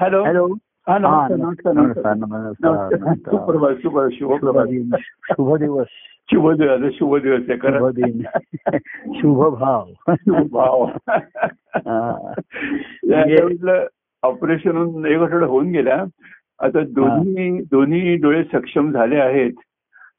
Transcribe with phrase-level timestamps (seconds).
[0.00, 0.46] Hello hello
[0.88, 3.16] हा नमस्कार नमस्कार नमस्कार नमस्कार नमस्कार.
[3.30, 4.60] सुप्रभात शुभ शुभ शुभ
[5.30, 5.86] शुभ दिवस
[6.30, 8.22] शुभ दिवस शुभ दिवस आहे शुभ खरं दिन
[9.20, 9.88] शुभ भाव.
[13.04, 13.86] या आठवड्यातलं
[14.22, 16.04] ऑपरेशन एक आठवडा होऊन गेला.
[16.58, 19.52] आता दोन्ही दोन्ही डोळे सक्षम झाले आहेत.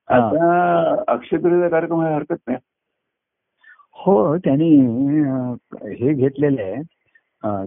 [0.07, 2.57] आता अक्षतृतीचा कार्यक्रम हरकत नाही.
[4.05, 4.69] हो त्यांनी
[5.95, 6.81] हे घेतलेलं आहे.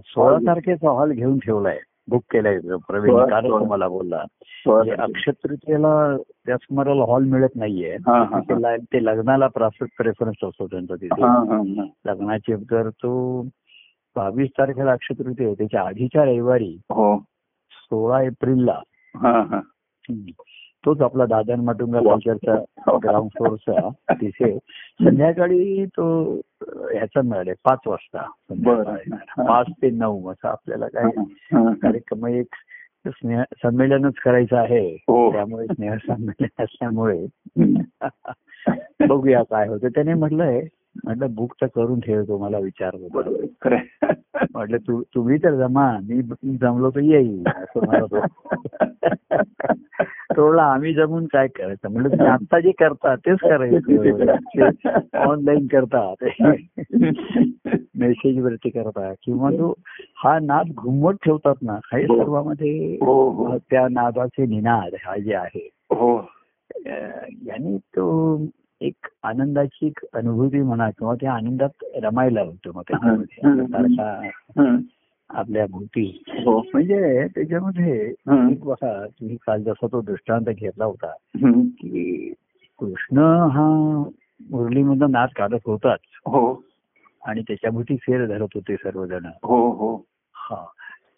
[0.05, 1.79] सोळा तारखेचा हॉल घेऊन ठेवलाय
[2.09, 3.59] बुक केलाय प्रवीण सोळा.
[3.59, 4.23] तुम्हाला बोलला.
[4.65, 5.03] म्हणजे तारखेला.
[5.03, 7.97] अक्षतृतीयेला त्या सुमाराला हॉल मिळत नाहीये.
[8.77, 9.47] ते लग्नाला
[9.97, 11.21] प्रेफरन्स असतो त्यांचा तिथे.
[12.05, 13.41] लग्नाची तर तो
[14.15, 17.17] बावीस तारखेला अक्षतृतीय आहे त्याच्या आधीच्या रविवारी हो.
[17.71, 18.79] सोळा एप्रिलला
[20.85, 21.99] तोच आपला दादन माटुंगा.
[21.99, 24.57] कल्चरचा ग्राउंड फ्लोअरचा तिथे
[25.03, 26.05] संध्याकाळी तो
[26.93, 28.21] ह्याचा मिळाले पाच वाजता.
[29.43, 31.09] पाच ते नऊ असं आपल्याला काय.
[31.73, 32.55] कार्यक्रम एक
[33.07, 35.31] स्नेह संमेलनच करायचं आहे हो.
[35.31, 37.25] त्यामुळे स्नेह संमेलन असल्यामुळे
[39.09, 40.61] बघूया काय होतं त्याने म्हटलंय
[41.03, 42.95] म्हटलं बुक तर करून ठेवतो मला विचार.
[44.53, 47.47] म्हटलं तू तुम्ही तर जमा मी जमलो तर येईल.
[47.47, 48.23] असं मला
[50.63, 51.89] आम्ही जमून काय करायचं?
[51.89, 56.13] म्हणलं तुम्ही आता जे करता तेच करायचं ऑनलाईन करता.
[57.95, 59.13] मेसेज वरती करता.
[59.23, 59.73] किंवा तो
[60.23, 62.17] हा नाद घुमवत ठेवतात ना हे हो.
[62.17, 63.57] सर्वांमध्ये हो हो.
[63.57, 65.69] त्या नादाचे निनाद हा जे आहे.
[65.89, 66.29] हो.
[67.45, 68.41] यांनी तो
[68.81, 74.29] एक आनंदाची एक अनुभूती म्हणा किंवा त्या आनंदात रमायला होतो मग त्याच्यामध्ये.
[75.29, 76.23] आपल्या भोवती.
[76.27, 76.59] हो.
[76.73, 78.09] म्हणजे त्याच्यामध्ये.
[78.51, 81.13] एक बघा तुम्ही काल जसा तो दृष्टांत घेतला होता.
[81.63, 82.33] की
[82.79, 83.17] कृष्ण
[83.51, 83.69] हा
[84.49, 85.99] मुरलीमधून नाच काढत होताच.
[86.25, 86.63] हो.
[87.25, 89.25] आणि त्याच्या भोवती फेर धरत होते सर्वजण.
[89.43, 89.95] हो हो.
[90.33, 90.65] हा.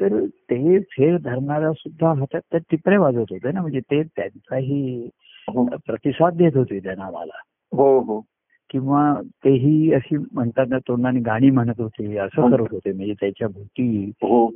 [0.01, 3.61] तर ते फेर धरणारा सुद्धा हातात त्या टिपरे वाजवत होते ना?
[3.61, 5.09] म्हणजे ते त्यांचाही
[5.47, 5.65] हो.
[5.65, 7.37] प्रतिसाद देत होते त्या नावाला.
[7.71, 8.25] हो हो.
[8.69, 12.91] किंवा तेही अशी म्हणतात ना तोंडाने गाणी म्हणत होते असं करत होते.
[12.91, 14.47] म्हणजे त्याच्या भोवती हो.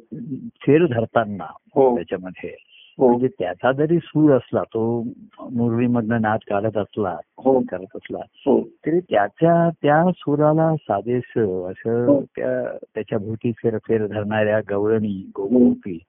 [0.62, 1.96] फेर धरताना हो.
[1.96, 2.56] त्याच्यामध्ये.
[2.98, 3.08] हो.
[3.08, 5.04] म्हणजे त्याचा जरी सूर असला तो
[5.40, 7.60] मुरळीमधनं नाच काढत असला हो.
[7.60, 8.62] करत असला हो.
[8.86, 12.22] तरी त्याच्या त्या सुराला साधेस असं हो.
[12.22, 16.00] त्या त्याच्या भोवती फेर फेर धरणाऱ्या गवळणी गोपी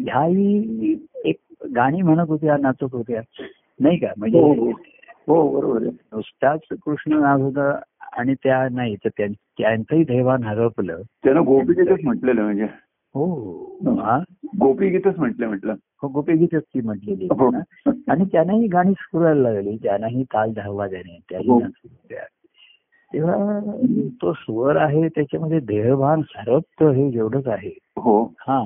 [0.00, 1.36] ह्याही एक
[1.74, 3.20] गाणी म्हणत होत्या नाचत होत्या.
[3.80, 4.06] नाही का?
[4.06, 4.72] हो म्हणजे
[5.28, 5.90] हो बरोबर आहे.
[5.90, 7.78] नुसताच कृष्ण नाच होता
[8.12, 11.02] आणि त्या नाही तर त्यां- त्यांचंही दैवान हरपलं.
[11.24, 12.64] त्यानं गोपीगीतच म्हटलेलं म्हणजे.
[13.14, 13.54] हो
[13.98, 14.22] हा.
[14.60, 15.74] गोपीगीतच म्हटलं म्हटलं.
[16.02, 17.50] हो, गोपीगीतच ती म्हटलेली हो.
[17.86, 19.76] आणि त्यानंही गाणी स्फुरायला लागली.
[19.76, 21.60] त्यानंही ताल धरला त्याने त्याही हो.
[23.14, 23.60] तेव्हा
[24.22, 27.78] तो स्वर आहे त्याच्यामध्ये देहभान हरपतं हे जेवढंच आहे.
[27.96, 28.24] हो.
[28.24, 28.64] हा.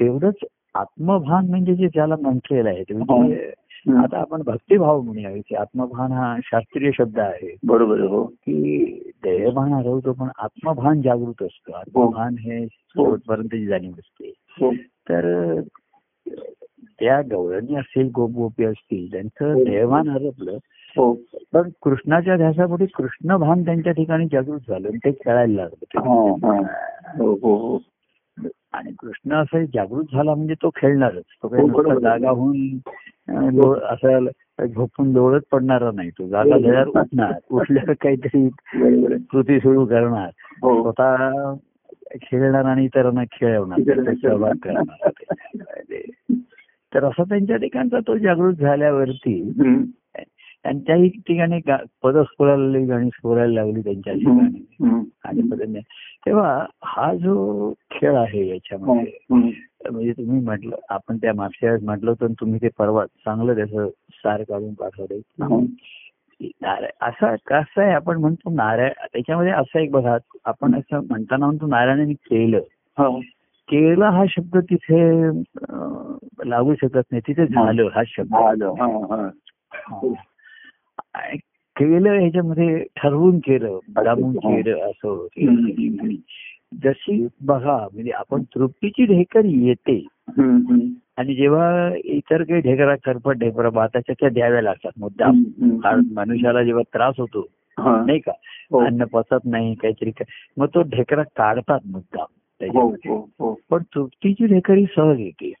[0.00, 0.34] तेवढंच
[0.74, 3.16] आत्मभान म्हणजे जे ज्याला म्हटलेलं आहे ते हो.
[3.16, 3.52] म्हणजे
[3.88, 7.56] आता आपण भक्तिभाव म्हणूया की आत्मभान हा शास्त्रीय शब्द आहे.
[7.64, 8.24] बरोबर हो.
[8.24, 8.84] की
[9.24, 11.72] देहभान हरवतो पण आत्मभान जागृत असतं.
[11.72, 14.32] आत्मभान हे शेवटपर्यंतची जाणीव असते.
[14.60, 14.72] हो.
[14.80, 15.60] तर
[17.00, 20.52] त्या गवळणी असतील गोपगोपी असतील त्यांचं देहभान हरपलं.
[20.96, 21.12] हो.
[21.52, 26.62] पण कृष्णाच्या ध्यासापोटी कृष्ण भान त्यांच्या ठिकाणी जागृत झालं ते खेळायला हा, लागलं
[27.24, 27.78] हो हो हो.
[28.72, 31.24] आणि कृष्ण असं जागृत झाला म्हणजे तो खेळणारच.
[31.42, 31.98] तो काही हो.
[31.98, 32.78] जागा होऊन
[33.76, 34.26] असं
[34.66, 36.28] झोपून लोळत पडणारा नाही तो.
[36.28, 36.50] जागा.
[36.50, 37.32] झाल्यावर उठणार.
[37.50, 38.48] उठल्यावर काहीतरी.
[39.30, 40.30] कृती सुरू करणार.
[40.62, 40.82] हो.
[40.82, 41.16] स्वतः
[42.22, 44.14] खेळणार आणि इतरांना खेळवणार.
[44.14, 45.10] सहभाग करणार.
[46.94, 49.52] तर असं त्यांच्या ठिकाणचा तो जागृत झाल्यावरती.
[50.64, 51.60] त्यांच्याही ठिकाणी
[52.02, 55.02] पदं स्फुरायला लागली गाणी स्फुरायला लागली त्यांच्या ठिकाणी हं.
[55.24, 55.80] आणि पदने
[56.26, 59.48] तेव्हा हा जो खेळ आहे याच्यामध्ये हं.
[59.92, 64.42] म्हणजे तुम्ही म्हटलं आपण त्या मागच्या वेळेस म्हटलं आणि तुम्ही ते परवा चांगलं त्याचं सार
[64.42, 65.64] काढून पाठवलंय हं.
[67.00, 72.12] असं कसं आहे आपण म्हणतो नारायण त्याच्यामध्ये असं एक बघा आपण असं म्हणताना म्हणतो नारायणाने
[72.12, 72.60] केलं
[72.98, 73.08] हा.
[73.68, 75.00] केलं हा शब्द तिथे
[76.48, 78.62] लागू शकत नाही तिथे झालं हा शब्द.
[78.62, 79.28] हा, हा.
[79.72, 80.00] हा.
[81.76, 85.26] केलं ह्याच्यामध्ये ठरवून केलं दाबून केलं असं.
[86.84, 90.06] जशी बघा म्हणजे आपण तृप्तीची ढेकर येते.
[91.16, 95.42] आणि जेव्हा इतर काही ढेकरा करपट ढेकरा भाताच्या त्या द्याव्या लागतात मुद्दाम.
[95.78, 97.46] कारण मनुष्याला जेव्हा त्रास होतो.
[97.78, 98.32] नाही का
[98.70, 98.78] हो.
[98.78, 100.12] अन्न पचत नाही काहीतरी
[100.56, 105.52] मग तो ढेकरा काढतात मुद्दाम हो त्याच्यामध्ये हो पण तृप्तीची ढेकरी सहज येते.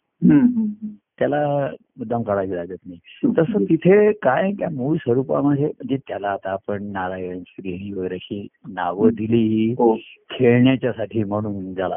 [1.20, 1.68] त्याला
[1.98, 2.98] मुद्दाम काढावी लागत नाही.
[3.38, 9.08] तसं तिथे काय त्या मूळ स्वरूपामध्ये म्हणजे त्याला आता आपण नारायण श्री वगैरे अशी नावं
[9.08, 9.96] दिली हो.
[10.30, 11.96] खेळण्याच्यासाठी म्हणून ज्याला.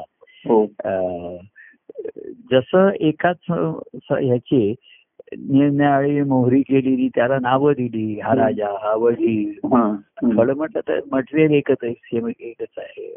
[0.50, 0.66] हो.
[2.52, 4.76] जसं एकाच ह्याची
[5.38, 8.94] निरनिराळी मोहरी केलेली त्याला नावं दिली हा राजा हा
[9.66, 9.96] हा.
[10.22, 13.16] खरं म्हटलं तर मटेरियल एकच आहे सेम एकच आहे.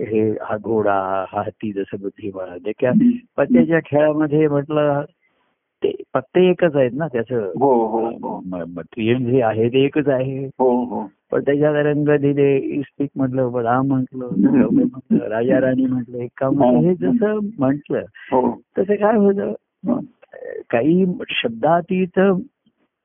[0.00, 2.92] हो हे हा घोडा हा हत्ती जसं बुद्धिबळ ते क्या
[3.36, 5.04] पत्त्याच्या खेळामध्ये म्हटलं
[5.82, 7.52] ते पत्ते एकच आहेत ना त्याचं?
[7.60, 8.40] हो हो हो.
[8.50, 10.46] मटेरियल जे आहे ते एकच आहे.
[10.46, 11.06] हो हो.
[11.30, 14.28] पण त्याच्यात रंग दिले इस्पिक म्हटलं राम म्हटलं
[15.28, 17.98] राजा राणी म्हटलं एका म्हटलं हे जसं म्हटलं
[18.32, 18.60] हो.
[18.78, 19.52] तसं काय होतं?
[19.88, 20.00] हा.
[20.70, 22.20] काही शब्दातीत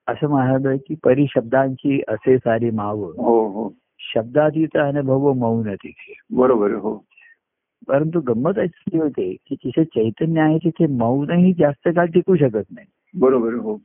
[0.07, 3.73] असं म्हणालं की परिशब्दांची असे सारी माव हो हो.
[3.99, 7.05] शब्दातीत अनुभव मौन तिथे बरोबर हो.
[7.87, 12.85] परंतु गंमत अशी होते की जिथे चैतन्य आहे तिथे मौनही जास्त काळ टिकू शकत नाही.
[13.19, 13.77] बरोबर हो.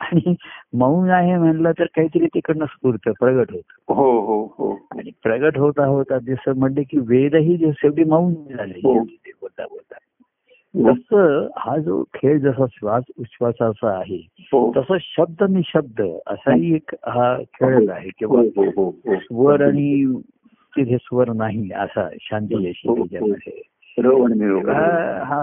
[0.00, 0.34] आणि
[0.72, 3.62] मौन आहे म्हणलं तर काहीतरी तिकडनं स्फूर्त प्रगट होत.
[3.88, 4.72] हो हो हो.
[4.72, 9.04] आणि प्रगट होता होता जसं म्हणले की वेदही शेवटी मौन झाले हो.
[9.04, 9.94] ते बोलता बोलता
[10.86, 14.72] तसं हा जो खेळ जसा श्वास उच्छ्वासाचा आहे हो.
[14.76, 18.08] तसं शब्द निशब्द असाही एक हा खेळच आहे.
[18.08, 20.20] हो किंवा हो हो स्वर आणि
[20.76, 23.34] तिथे स्वर नाही असा शांती अशी हो,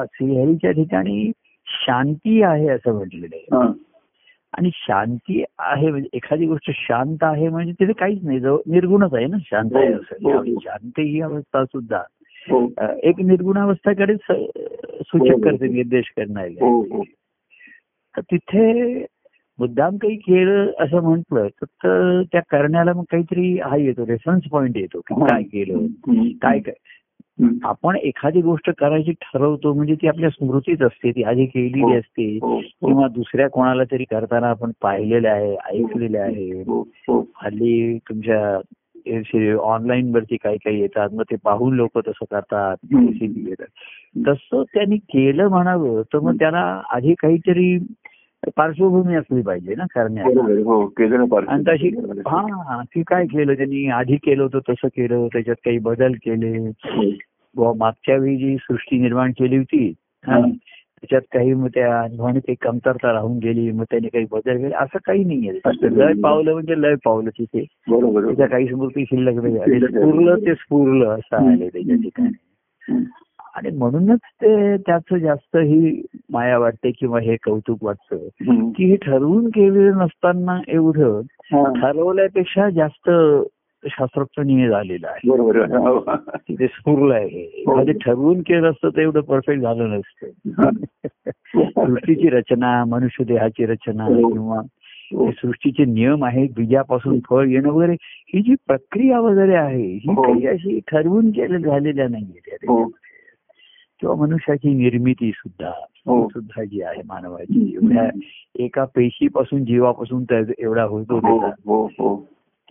[0.06, 1.32] श्रीहरीच्या ठिकाणी
[1.68, 3.66] शांती आहे असं म्हटलेलं आहे.
[3.66, 3.72] हा.
[4.58, 8.40] आणि शांती आहे म्हणजे एखादी गोष्ट शांत आहे म्हणजे तिथे काहीच नाही.
[8.40, 10.40] जो निर्गुणच आहे ना शांत आहे असं.
[10.40, 12.02] आणि शांत ही अवस्था सुद्धा.
[13.04, 14.20] एक निर्गुणावस्थाकडेच
[15.02, 17.04] सूचक करते निर्देश हो करणारे हो.
[18.16, 19.00] तर तिथे
[19.60, 25.00] मुद्दाम काही केलं असं म्हटलं तर- त्या करण्याला मग काहीतरी हा येतो रेफरन्स पॉइंट येतो
[25.00, 25.86] की काय केलं.
[26.42, 26.74] काय काय.
[27.64, 31.94] आपण एखादी गोष्ट करायची ठरवतो म्हणजे ती आपल्या स्मृतीत असते ती आधी केलेली हो.
[31.94, 32.88] असते हो हो.
[32.88, 36.52] किंवा दुसऱ्या कोणाला तरी करताना आपण पाहिलेलं आहे ऐकलेलं आहे.
[36.52, 37.26] हो हो.
[37.36, 38.60] हल्ली तुमच्या
[39.56, 41.10] ऑनलाईन वरती काही काही येतात.
[41.14, 42.78] मग ते पाहून लोक तसं करतात.
[44.28, 47.78] तसं त्यांनी केलं म्हणावं तर मग त्याला आधी काहीतरी
[48.58, 49.84] पार्श्वभूमी असली पाहिजे ना
[50.22, 50.88] आहे, हो
[51.52, 51.88] आणि तशी
[52.28, 53.88] हा ती काय केलं त्यांनी?
[53.88, 55.28] आधी केलं होतं तसं केलं.
[55.28, 56.72] त्याच्यात काही बदल केले.
[57.78, 59.94] मागच्या वेळी जी सृष्टी निर्माण केली होती.
[61.10, 64.98] त्याच्यात काही मग त्या अनुभवाने काही कमतरता राहून गेली मग त्याने काही बदल केले असं
[65.06, 66.22] काही नाहीये लय नाही.
[66.22, 67.66] पावलं म्हणजे लय पावलं तिथे.
[67.90, 69.80] त्याच्या काही स्मृती शिल्लक नाही.
[69.80, 73.04] स्फुरलं ते स्फुरलं असं आले त्याच्या ठिकाणी.
[73.56, 78.18] आणि म्हणूनच ते त्याचं जास्त ही माया वाटते किंवा हे कौतुक वाटतं.
[78.72, 81.22] की हे ठरवून केलेलं नसताना एवढं.
[81.54, 83.10] ठरवल्यापेक्षा जास्त
[83.90, 85.30] शास्त्रोक्तनीय झालेलं आहे.
[85.30, 85.74] बरोबर आहे.
[85.74, 86.00] हो.
[86.36, 87.40] तिथे स्फुरलं आहे.
[87.40, 90.28] एखादे ठरवून केलं असतं तर एवढं परफेक्ट झालं नसतं.
[91.56, 94.30] सृष्टीची रचना मनुष्य देहाची रचना हो.
[94.30, 94.62] किंवा
[95.32, 100.16] सृष्टीचे नियम आहेत बीजापासून फळ येणं वगैरे ही जी प्रक्रिया वगैरे आहे ही.
[100.16, 102.56] काही अशी ठरवून केलं झालेल्या नाहीये.
[104.00, 105.72] किंवा मनुष्याची निर्मिती सुद्धा
[106.28, 108.10] सुद्धा जी आहे मानवाची एवढ्या
[108.60, 111.20] एका पेशीपासून जीवापासून एवढा होतो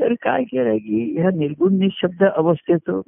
[0.01, 3.01] तर काय केलंय की ह्या निर्गुण निशब्द अवस्थेचं.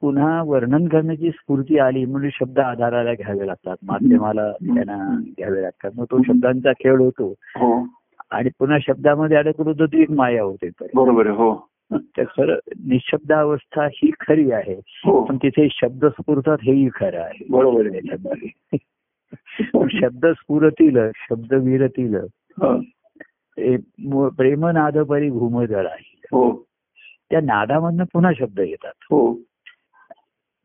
[0.00, 3.76] पुन्हा वर्णन करण्याची स्फूर्ती आली म्हणजे शब्द आधाराला घ्यावे लागतात.
[3.82, 5.90] माध्यमाला त्यांना घ्यावे लागतात.
[5.96, 7.34] मग तो शब्दांचा खेळ होतो.
[7.40, 7.86] हो.
[8.30, 10.68] आणि पुन्हा शब्दामध्ये अडकलो तर ती एक माया होते.
[10.94, 11.26] बरोबर.
[11.26, 11.68] हो.
[11.92, 12.54] तर खरं
[12.86, 14.80] निशब्दावस्था ही खरी आहे.
[14.86, 15.24] हो.
[15.24, 17.44] पण तिथे शब्द स्फुरतात हेही खरं आहे.
[17.50, 17.88] बरोबर.
[19.90, 22.16] शब्द स्फुरतील शब्द विरतील.
[24.36, 26.66] प्रेमनाद परी घुमजळ आहे हो.
[27.30, 28.92] त्या नादामधनं पुन्हा शब्द येतात.
[29.02, 29.38] हो.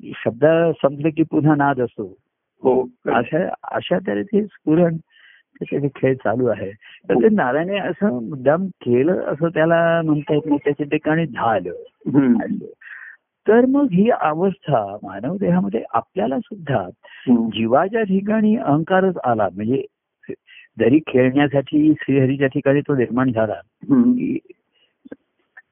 [0.04, 0.46] शब्द
[0.82, 2.18] संपले की पुन्हा नाद असतो.
[2.64, 2.82] हो.
[3.06, 4.98] अशा अशा तऱ्हेचे स्फुरण
[5.60, 6.72] त्याचे खेळ चालू आहे.
[7.10, 11.72] तर ते नारायणे असं मुद्दाम केलं असं त्याला म्हणता येत नाही त्याच्या ठिकाणी झालं.
[13.48, 16.90] तर मग ही अवस्था मानव देहामध्ये आपल्याला सुद्धा.
[17.54, 19.48] जीवाच्या ठिकाणी अहंकारच आला.
[19.56, 19.86] म्हणजे
[20.80, 23.54] जरी खेळण्यासाठी श्रीहरीच्या ठिकाणी तो निर्माण झाला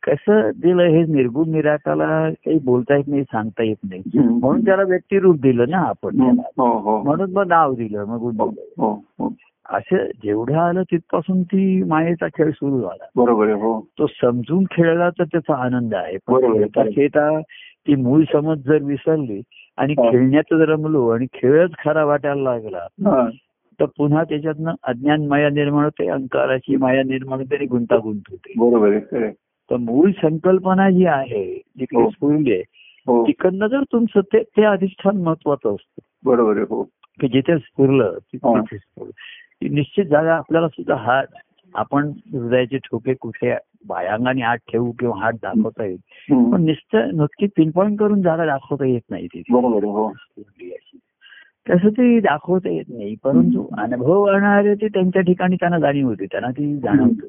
[0.03, 4.01] कसं दिलं हे निर्गुण निराकाला काही बोलता येत नाही सांगता येत नाही.
[4.19, 6.17] म्हणून त्याला व्यक्तिरूप दिलं ना आपण.
[6.17, 6.41] त्याला.
[6.57, 9.29] हो हो म्हणून मग नाव दिलं मग हो दिलं हो हो
[9.69, 13.51] असं जेवढं आलं तिथपासून ती मायेचा खेळ सुरू झाला बरोबर.
[13.51, 16.17] हो तो समजून खेळला तर त्याचा आनंद आहे.
[16.17, 17.39] खेळता खेळता
[17.87, 19.41] ती मूळ समज जर विसरली
[19.77, 20.09] आणि हा.
[20.11, 23.29] खेळण्यात जर रमलो आणि खेळच खरा वाटायला लागला हा.
[23.79, 29.29] तर पुन्हा त्याच्यातनं अज्ञान माया निर्माण होते अंकाराची माया निर्माण होते आणि गुंतागुंत होते बरोबर.
[29.71, 32.09] तर मूळ संकल्पना जी आहे जी हो.
[32.09, 32.63] स्फुरली आहे
[33.07, 36.65] हो तिकडनं जर तुमचं ते ते अधिष्ठान महत्वाचं असतं बरोबर आहे.
[36.69, 36.83] हो
[37.19, 38.61] की जिथे स्फुरलं ति- हा.
[38.61, 39.11] तिथे स्फुरलं
[39.61, 41.25] ती निश्चित जागा आपल्याला सुद्धा हात
[41.75, 43.55] आपण हृदयाचे ठोके कुठे
[43.87, 45.97] बायांगाने हात ठेवू किंवा हात दाखवता येईल.
[46.51, 49.53] पण निश्चित नक्की पिनपॉइंट करून जागा दाखवता येत नाही तिथे
[51.69, 53.15] तसं ते दाखवता येत नाही.
[53.23, 56.25] परंतु अनुभव आणणारे ते त्यांच्या ठिकाणी त्यांना जाणीव होते.
[56.25, 57.25] त्यांना ती जाणवत.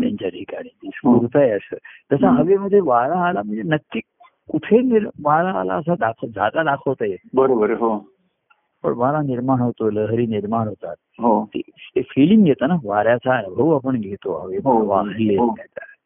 [0.00, 1.76] त्यांच्या ठिकाणी ती स्फूर्त आहे असं.
[2.12, 4.00] जसं हवेमध्ये वारा आला म्हणजे नक्की
[4.48, 8.08] कुठे वारा आला असा दाखव जागा दाखवता येत बरोबर हो.
[8.82, 10.94] पण वारा निर्माण होतो लहरी निर्माण होतात.
[10.98, 11.48] हो.
[11.56, 11.60] ते
[12.02, 12.76] फिलिंग येतं ना.
[12.84, 14.50] वाऱ्याचा अनुभव आपण घेतो.
[14.64, 15.50] हो, वाहली हो.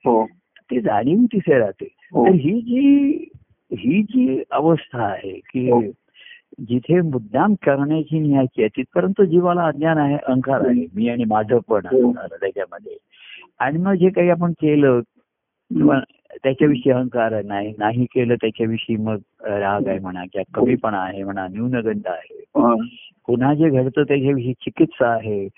[0.04, 0.26] हो.
[0.70, 1.88] ती जाणीव तिथे राहते.
[2.12, 2.26] हो.
[2.26, 3.16] तर ही जी
[3.72, 5.80] ही जी अवस्था आहे की हो.
[6.58, 11.86] जिथे मुद्दाम करण्याची न्यायची आहे तिथपर्यंत जीवाला अज्ञान आहे अहंकार आहे मी आणि माझं पण
[11.86, 12.12] हो.
[12.12, 12.96] त्याच्यामध्ये
[13.58, 15.00] आणि मग जे काही आपण केलं
[15.70, 16.00] किंवा
[16.42, 22.06] त्याच्याविषयी अहंकार नाही नाही केलं त्याच्याविषयी मग राग आहे म्हणा किंवा कमीपणा आहे म्हणा न्यूनगंड
[22.06, 22.74] आहे हा.
[23.26, 25.48] पुन्हा जे घडतं त्याच्याविषयी चिकित्सा आहे.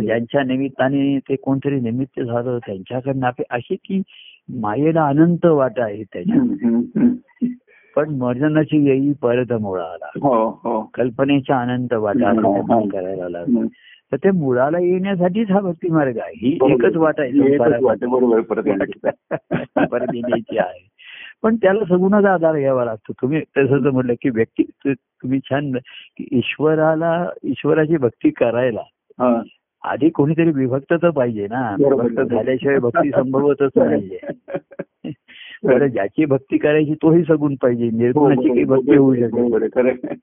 [0.00, 4.02] ज्यांच्या निमित्ताने ते कोणतरी निमित्त झालं त्यांच्याकडनं अशी की
[4.60, 7.48] मायेला अनंत वाटा आहे त्याच्या हम्म, हम्म, हम्म.
[7.98, 12.88] पण मर्जनाची येई परत मुळाला हो हो कल्पनेच्या अनंत वाटा हम्म.
[12.88, 13.66] करायला लागला.
[14.12, 16.72] तर ते मुळाला येण्यासाठीच हा भक्ती मार्ग आहे ही.
[16.72, 17.30] एकच वाट आहे
[19.90, 20.58] परत येण्याची.
[20.58, 20.88] आहे
[21.42, 25.72] पण त्याला सगुणाचा आधार घ्यावा लागतो तुम्ही तसं म्हटलं की व्यक्ती तुम्ही छान
[26.16, 28.82] की ईश्वराला ईश्वराची भक्ती करायला
[29.18, 29.42] हा.
[29.82, 31.76] आधी कोणीतरी विभक्त तर पाहिजे ना.
[31.78, 34.18] विभक्त झाल्याशिवाय भक्ती संभवतच नाहीये
[35.64, 35.86] बरं.
[35.86, 40.14] ज्याची भक्ती करायची तोही सगुण पाहिजे हो, निर्गुणाची काही भक्ती होऊ शकते.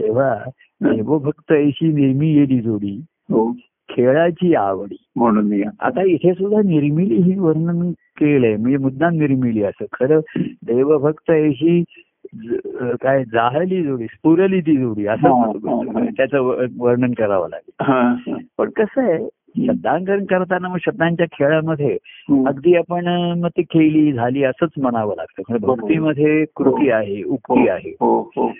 [0.00, 0.36] तेव्हा
[0.80, 3.52] देवभक्त ऐशी नेहमी येली जोडी हो.
[3.88, 4.96] खेळाची आवडी.
[5.16, 9.84] म्हणून आता इथे सुद्धा निर्मिली ही वर्णन केलंय म्हणजे मुद्दाम निर्मिली असं.
[9.92, 11.84] खरं देवभक्त ऐशी
[13.02, 15.50] काय जाहली जोडी स्फुरली ती जोडी हा, हा, हा.
[15.50, 17.84] असं त्याचं वर्णन करावं लागेल.
[17.84, 18.36] हा, हा.
[18.58, 19.28] पण कसं आहे
[19.66, 21.96] शब्दांकन करताना मग शब्दांच्या खेळामध्ये.
[22.46, 23.06] अगदी आपण
[23.38, 25.42] मग ती खेळली झाली असंच म्हणावं लागतं.
[25.48, 25.66] म्हणजे.
[25.66, 27.90] भक्तीमध्ये कृती आहे उक्ती आहे.
[27.90, 28.22] हो.
[28.36, 28.52] हो.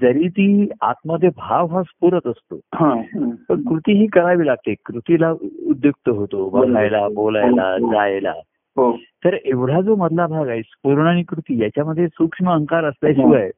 [0.00, 3.30] जरी ती आतमध्ये भाव हा स्फुरत असतो हा, हा.
[3.48, 4.74] पण कृती ही करावी लागते.
[4.86, 5.30] कृतीला
[5.66, 7.92] उद्युक्त होतो बघायला बोलायला हो, हो.
[7.92, 8.32] जायला.
[8.76, 8.96] हो.
[8.96, 13.48] तर एवढा जो मधला भाग आहे स्फुरण आणि कृती याच्यामध्ये सूक्ष्म अंकार असल्याशिवाय हा.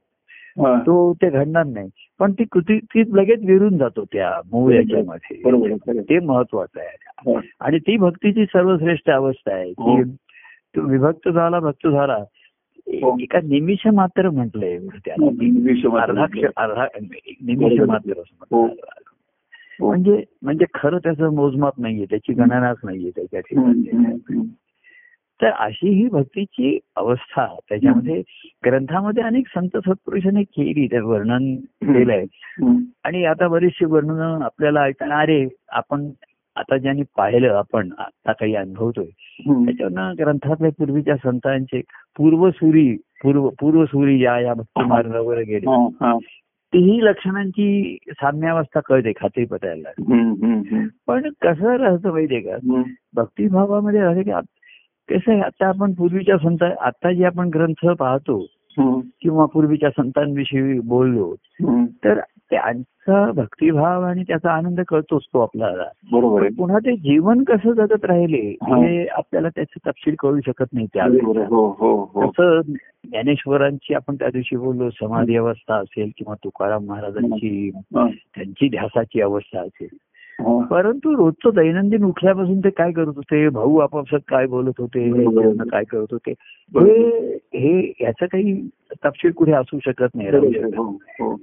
[0.56, 1.88] तो ते घडणार नाही
[2.18, 6.00] पण ती कृती ती लगेच विरून जातो त्या मूळ याच्यामध्ये.
[6.00, 7.40] ते महत्वाचं आहे हा.
[7.60, 9.96] आणि ती भक्तीची सर्वश्रेष्ठ अवस्था आहे हो.
[9.96, 10.02] की
[10.76, 12.16] तो विभक्त झाला भक्त झाला
[13.02, 13.16] हो.
[13.20, 17.80] एका निमिष मात्र म्हटलंय मात्र अर्धा निमिष.
[17.80, 18.12] मात्र
[18.52, 18.66] हो.
[19.80, 19.88] हो.
[19.88, 24.48] म्हणजे म्हणजे खरं त्याचं मोजमाप नाहीये त्याची गणनाच नाहीये त्याच्या ठिकाणी.
[25.42, 28.22] तर अशी ही भक्तीची अवस्था त्याच्यामध्ये
[28.66, 32.24] ग्रंथामध्ये अनेक संत सत्पुरुषांनी केली त्या वर्णन केलंय.
[33.04, 36.10] आणि आता बरीचशी वर्णन आपल्याला ऐकणं अरे आपण
[36.56, 39.64] आता ज्यांनी पाहिलं आपण आता काही अनुभवतोय हम्म.
[39.64, 41.80] त्याच्यावरनं ग्रंथातल्या पूर्वीच्या संतांचे
[42.16, 45.66] पूर्वसुरी पूर्व पूर्वसुरी या या भक्ती मार्गावर गेले.
[46.72, 49.88] तीही लक्षणांची साम्यावस्था कळते खात्री पटायला.
[51.06, 52.82] पण कसं राहतं माहितीये का.
[53.14, 54.30] भक्तिभावामध्ये राहते की
[55.10, 58.46] कसं आहे आता आपण पूर्वीच्या संत आता जे आपण ग्रंथ पाहतो.
[59.20, 61.34] किंवा पूर्वीच्या संतांविषयी बोललो.
[62.04, 68.04] तर त्यांचा भक्तिभाव आणि त्याचा आनंद कळतोच तो आपल्याला बरोबर पुन्हा ते जीवन कसं जगत
[68.04, 68.76] राहिले हा.
[69.12, 70.86] आपल्याला त्याचं तपशील कळू शकत नाही.
[70.94, 72.20] त्यावेळेस हो हो हो
[73.10, 77.70] ज्ञानेश्वरांची आपण त्या दिवशी बोललो समाधी अवस्था असेल किंवा तुकाराम महाराजांची.
[78.34, 79.88] त्यांची ध्यासाची अवस्था असेल.
[80.40, 85.08] परंतु रोजचं दैनंदिन उठल्यापासून ते काय करत होते भाऊ आपापसात काय बोलत होते
[85.70, 86.32] काय करत होते.
[86.72, 88.60] हे हे याचं काही
[89.04, 90.52] तपशील कुठे असू शकत नाही राहू.
[90.52, 90.84] शकत हो.
[91.20, 91.36] हो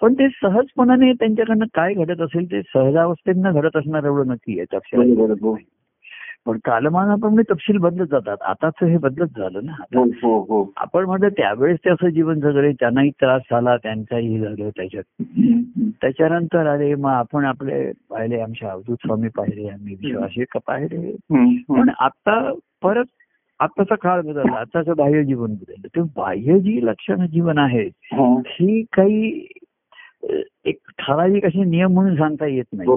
[0.00, 5.18] पण ते सहजपणाने त्यांच्याकडनं काय घडत असेल ते सहजावस्थेनं घडत असणार एवढं नक्की आहे तपशील.
[5.42, 5.56] हो
[6.46, 8.36] पण कालमानाप्रमाणे तपशील बदलत जातात.
[8.42, 9.72] आताच हे बदलत झालं ना.
[9.72, 10.72] हो हो हो.
[10.76, 15.22] आपण म्हटलं त्यावेळेस ते असं जीवन जगले त्यांनाही त्रास झाला त्यांचाही झालं त्याच्यात.
[16.02, 21.16] त्याच्यानंतर आले मग आपण आपले पाहिले आमचे अवधूत स्वामी पाहिले आम्ही विश्वासी का पाहिले.
[21.78, 23.04] पण आता परत
[23.60, 25.86] आताचा काळ बदलला आताचं बाह्य जीवन बदललं.
[25.96, 28.40] ते बाह्य जी लक्षणं जीवन आहेत हा.
[28.92, 29.46] काही
[30.64, 32.88] एक ठराविक असे नियम म्हणून सांगता येत नाही.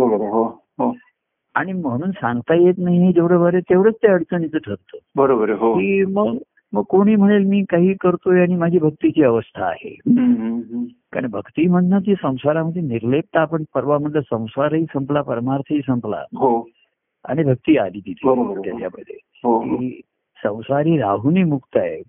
[1.55, 5.49] आणि म्हणून सांगता येत नाही जेवढं बरं तेवढंच ते अडचणीचं ठरतं बरोबर.
[5.49, 6.37] हो की मग
[6.73, 9.95] मग कोणी म्हणेल मी काही करतोय आणि माझी भक्तीची अवस्था आहे.
[11.11, 16.67] कारण भक्ती म्हणणं ती संसारामध्ये निर्लेपता आपण परवा म्हणलं संसारही संपला परमार्थही संपला हो
[17.25, 18.59] आणि भक्ती आली तिथे बरोबर.
[18.59, 19.77] त्याच्यामध्ये हो
[20.43, 22.01] संसारी राहूनही मुक्त आहे.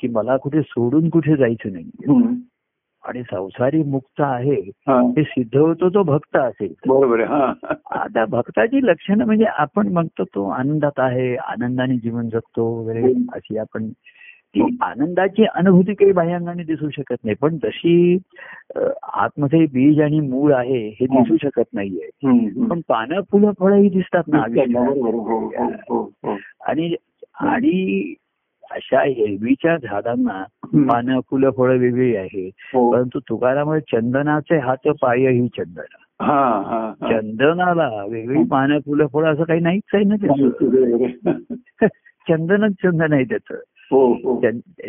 [0.00, 1.84] की मला कुठे सोडून कुठे जायचं नाही.
[3.06, 5.00] आणि संसारी मुक्त आहे हा.
[5.08, 7.52] हे सिद्ध होतो तो भक्त असेल बरोबर हा
[7.90, 13.24] आता भक्ताची लक्षणं म्हणजे आपण म्हणतो तो आनंदात आहे आनंदाने जीवन जगतो वगैरे हम्म.
[13.34, 13.88] अशी आपण
[14.54, 18.16] ती आनंदाची अनुभूती काही बाह्यांगाने दिसू शकत नाही पण जशी
[19.14, 22.08] आतमध्ये बीज आणि मूळ आहे हे दिसू शकत नाहीये.
[22.68, 25.38] पण पानं फुलं फळं ही दिसतात ना हो, हो,
[25.90, 26.36] हो, हो.
[26.66, 26.94] आणि
[27.40, 28.14] आणि
[28.70, 30.44] अशा एरवीच्या झाडांना.
[30.90, 32.92] पानं फुलं फळं वेगळी आहे हो.
[32.92, 35.82] परंतु तुकारामुळे चंदनाचे हात पाय ही चंदन.
[36.20, 37.12] हा, हा, हा.
[37.12, 40.48] चंदनाला वेगळी पानं फुलं फळं असं काही नाहीच आहे ना त्याचं.
[42.28, 43.54] चंदनच चंदन आहे त्याचं.
[43.90, 44.40] हो हो.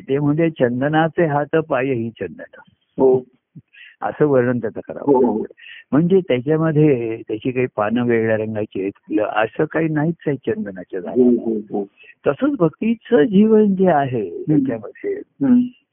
[0.10, 2.60] ते म्हणजे चंदनाचे हात पाय ही चंदन.
[3.02, 3.24] हो.
[4.02, 5.44] असं वर्णन त्याचं हो, करावं हो.
[5.92, 11.14] म्हणजे त्याच्यामध्ये त्याची काही पानं वेगळ्या रंगाची आहेत फुलं असं काही नाहीच आहे चंदनाच्या झाड
[11.14, 11.84] हो, हो, हो.
[12.28, 15.22] तसंच भक्तीचं जीवन जे आहे त्याच्यामध्ये.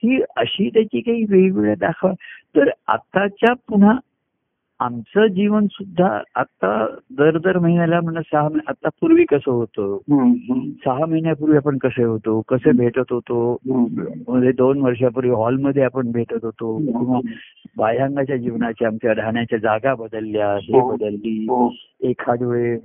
[0.04, 2.12] ही अशी त्याची काही वेगवेगळ्या दाखवा
[2.56, 3.99] तर आताच्या पुन्हा
[4.80, 9.98] आमचं जीवन सुद्धा आता दर दर महिन्याला म्हणा सहा महिने आता पूर्वी कसं होतं.
[10.84, 12.42] सहा महिन्यापूर्वी आपण कसे होतो?
[12.48, 13.56] कसे भेटत होतो.
[13.66, 16.78] म्हणजे दोन वर्षापूर्वी हॉलमध्ये आपण भेटत होतो.
[16.78, 17.20] किंवा
[17.76, 20.92] बाह्यांगाच्या जीवनाच्या आमच्या राहण्याच्या जागा बदलल्या हे हो.
[20.92, 21.44] बदलली.
[21.44, 21.72] हो.
[22.00, 22.78] एखाद वेळे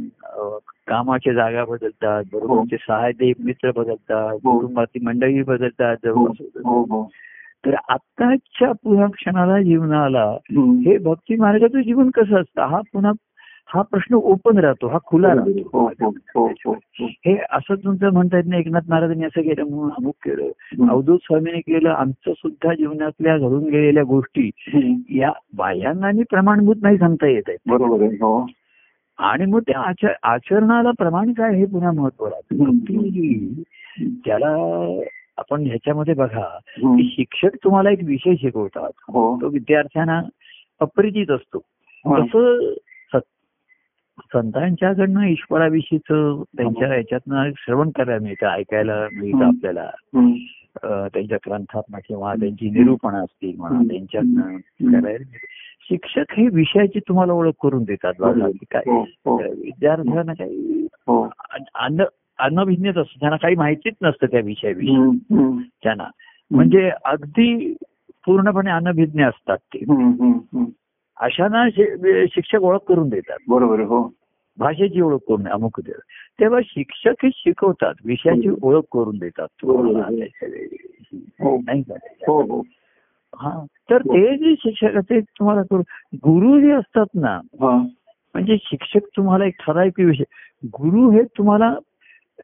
[0.87, 2.23] कामाच्या जागा बदलतात.
[2.33, 4.37] बरोबरचे सहाय्यक मित्र बदलतात.
[4.43, 4.59] हो.
[4.59, 5.97] कुटुंबातील मंडळी बदलतात.
[6.05, 6.27] हो.
[6.27, 6.81] जवळ हो.
[6.81, 7.09] हो
[7.65, 10.37] तर आत्ताच्या पुन्हा क्षणाला जीवनाला.
[10.89, 12.61] हे भक्ती मार्गाचं जीवन कसं असतं?
[12.61, 13.11] हा पुन्हा
[13.73, 16.09] हा प्रश्न ओपन राहतो हा खुला हो राहतो.
[16.09, 20.43] हो हो हो असं तुमचं म्हणता येत नाही एकनाथ महाराजांनी असं केलं म्हणून अमुक केलं.
[20.89, 24.49] अवधूत स्वामीने केलं आमचं सुद्धा जीवनातल्या घडून गेलेल्या गोष्टी.
[25.09, 27.71] या बाह्यांगाने प्रमाणभूत नाही सांगता येत आहेत.
[29.17, 32.63] आणि मग त्या आचर- आचरणाला प्रमाण काय हे पुन्हा महत्त्व राहतं
[34.25, 34.55] त्याला
[35.39, 36.59] आपण ह्याच्यामध्ये बघा.
[36.97, 38.91] की शिक्षक तुम्हाला एक विषय शिकवतात.
[38.97, 39.41] हो.
[39.41, 40.21] तो विद्यार्थ्यांना
[40.79, 41.57] अपरिचित असतो.
[41.57, 42.25] हा.
[42.25, 42.73] तसं
[43.13, 46.01] सत- संतांच्याकडनं ईश्वराविषयीच
[46.57, 49.37] त्यांच्या याच्यातनं श्रवण करायला मिळतं ऐकायला मिळतं.
[49.45, 49.89] आपल्याला.
[51.13, 53.79] त्यांच्या ग्रंथात किंवा त्यांची निरूपण असतील म्हणा.
[53.91, 54.41] त्यांच्यातनं
[55.01, 55.37] करायला.
[55.81, 58.13] शिक्षक हे विषयाची तुम्हाला ओळख करून देतात
[58.71, 59.37] काय हो हो.
[59.37, 61.29] विद्यार्थ्यांना काही हो.
[62.39, 63.19] अनभिज्ञच असतं.
[63.19, 64.95] त्यांना काही माहितीच नसतं त्या विषयाविषयी.
[65.83, 66.07] त्यांना.
[66.51, 67.73] म्हणजे अगदी
[68.25, 69.79] पूर्णपणे अनभिज्ञ असतात ते.
[71.19, 71.69] अशांना
[72.31, 73.37] शिक्षक ओळख करून देतात.
[73.47, 74.13] बरोबर हो.
[74.57, 75.91] भाषेची ओळख करून अमुक दे.
[76.39, 77.93] तेव्हा शिक्षक हे शिकवतात.
[78.05, 79.47] विषयाची ओळख करून देतात.
[79.63, 80.77] वेळी.
[81.13, 81.57] हो.
[81.57, 81.93] नाही का?
[82.27, 82.63] हो हो.
[83.35, 83.65] हा.
[83.89, 85.81] तर ते जे शिक्षक ते तुम्हाला करू.
[86.15, 87.85] गुरु जे असतात ना हा.
[88.33, 90.23] म्हणजे शिक्षक तुम्हाला एक ठराविक विषय.
[90.65, 91.75] गुरु हे तुम्हाला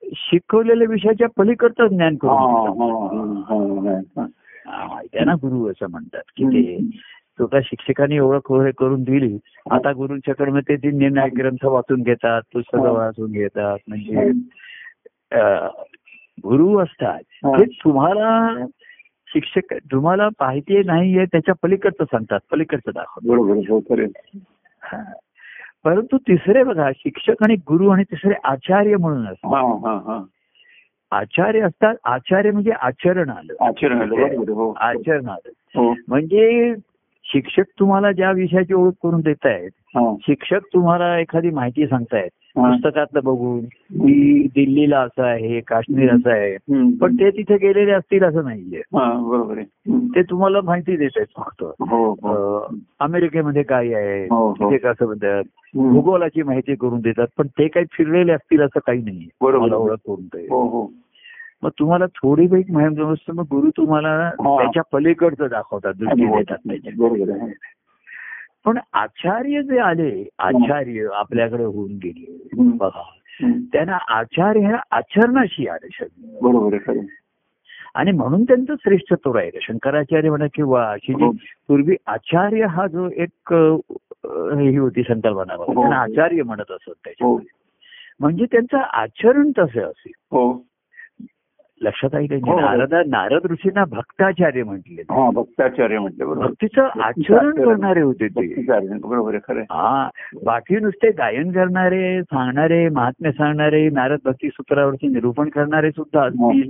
[0.04, 3.42] शिकवलेल्या विषयाच्या पलीकडचं ज्ञान करून
[5.14, 6.78] त्यांना गुरु असं म्हणतात की ते
[7.38, 9.38] स्वतः शिक्षकांनी ओळख करून दिली
[9.72, 14.32] आता गुरुंच्याकडे मग ते निर्णय ग्रंथ वाचून घेतात पुस्तकं वाचून घेतात म्हणजे
[16.44, 17.20] गुरु असतात.
[17.46, 17.64] हा.
[17.64, 18.66] तुम्हाला
[19.28, 23.28] शिक्षक तुम्हाला माहिती नाहीये त्याच्या पलीकडचं सांगतात पलीकडचं दाखवतात.
[25.86, 29.54] परंतु तिसरे बघा शिक्षक आणि गुरु आणि तिसरे आचार्य म्हणून असतात.
[29.54, 30.24] हा हा हा.
[31.12, 33.54] आचार्य असतात आचार्य म्हणजे आचरण आलं.
[33.66, 34.74] आचरण आलं बरोबर आहे, हो.
[34.78, 35.50] आचरण आलं.
[35.76, 35.94] हो.
[36.08, 36.74] म्हणजे
[37.24, 40.16] शिक्षक तुम्हाला ज्या विषयाची ओळख करून देत आहेत हा.
[40.22, 42.45] शिक्षक तुम्हाला एखादी माहिती सांगतायत हा.
[42.56, 43.60] पुस्तकातलं बघून.
[43.66, 46.56] की दिल्लीला असं आहे काश्मीर असं आहे.
[46.98, 48.80] पण ते तिथे गेलेले असतील असं नाहीये.
[48.80, 49.62] हा बरोबर.
[50.16, 51.64] ते तुम्हाला माहिती देत आहेत फक्त.
[51.64, 52.76] हो हो.
[53.00, 54.54] अमेरिकेमध्ये काय आहे हो.
[54.54, 55.44] तिथे कसं म्हणतात.
[55.76, 59.74] भूगोलाची माहिती करून देतात पण ते काही फिरलेले असतील असं काही नाही बरोबर.
[59.74, 60.52] ओळख करून देत
[61.64, 67.46] मग तुम्हाला थोडी माहिती असतं मग गुरु तुम्हाला त्याच्या पलीकडचं दाखवतात दृष्टी देतात त्याच्या
[68.66, 72.50] पण आचार्य जे आले आचार्य आपल्याकडे होऊन गेले.
[72.78, 73.02] बघा.
[73.74, 76.94] त्यांना आचार्य ह्या आचरणाशी आले शब्द बरोबर
[77.96, 81.32] आणि म्हणून त्यांचं श्रेष्ठत्व राहिलं शंकराचार्य म्हणा किंवा अशी जी हो.
[81.68, 83.54] पूर्वी आचार्य हा जो एक
[84.60, 85.66] ही होती संकल्पना हो.
[85.66, 86.94] त्यांना आचार्य म्हणत असत हो.
[86.94, 87.48] त्याच्यामध्ये
[88.20, 90.12] म्हणजे त्यांचं आचरण तसं असेल.
[90.32, 90.66] हो.
[91.82, 92.60] लक्षात आहे का हो, हो.
[92.60, 96.48] नारद नारद ऋषींना भक्ताचार्य म्हटले हा भक्ताचार्य म्हटलं बरोबर.
[96.48, 98.66] भक्तीचं आचरण करणारे होते ते.
[98.98, 99.62] बरोबर खरं.
[99.62, 100.10] हा
[100.46, 106.70] बाकी नुसते गायन करणारे सांगणारे महात्म्य सांगणारे नारद भक्ती सूत्रावरती निरूपण करणारे सुद्धा असतील.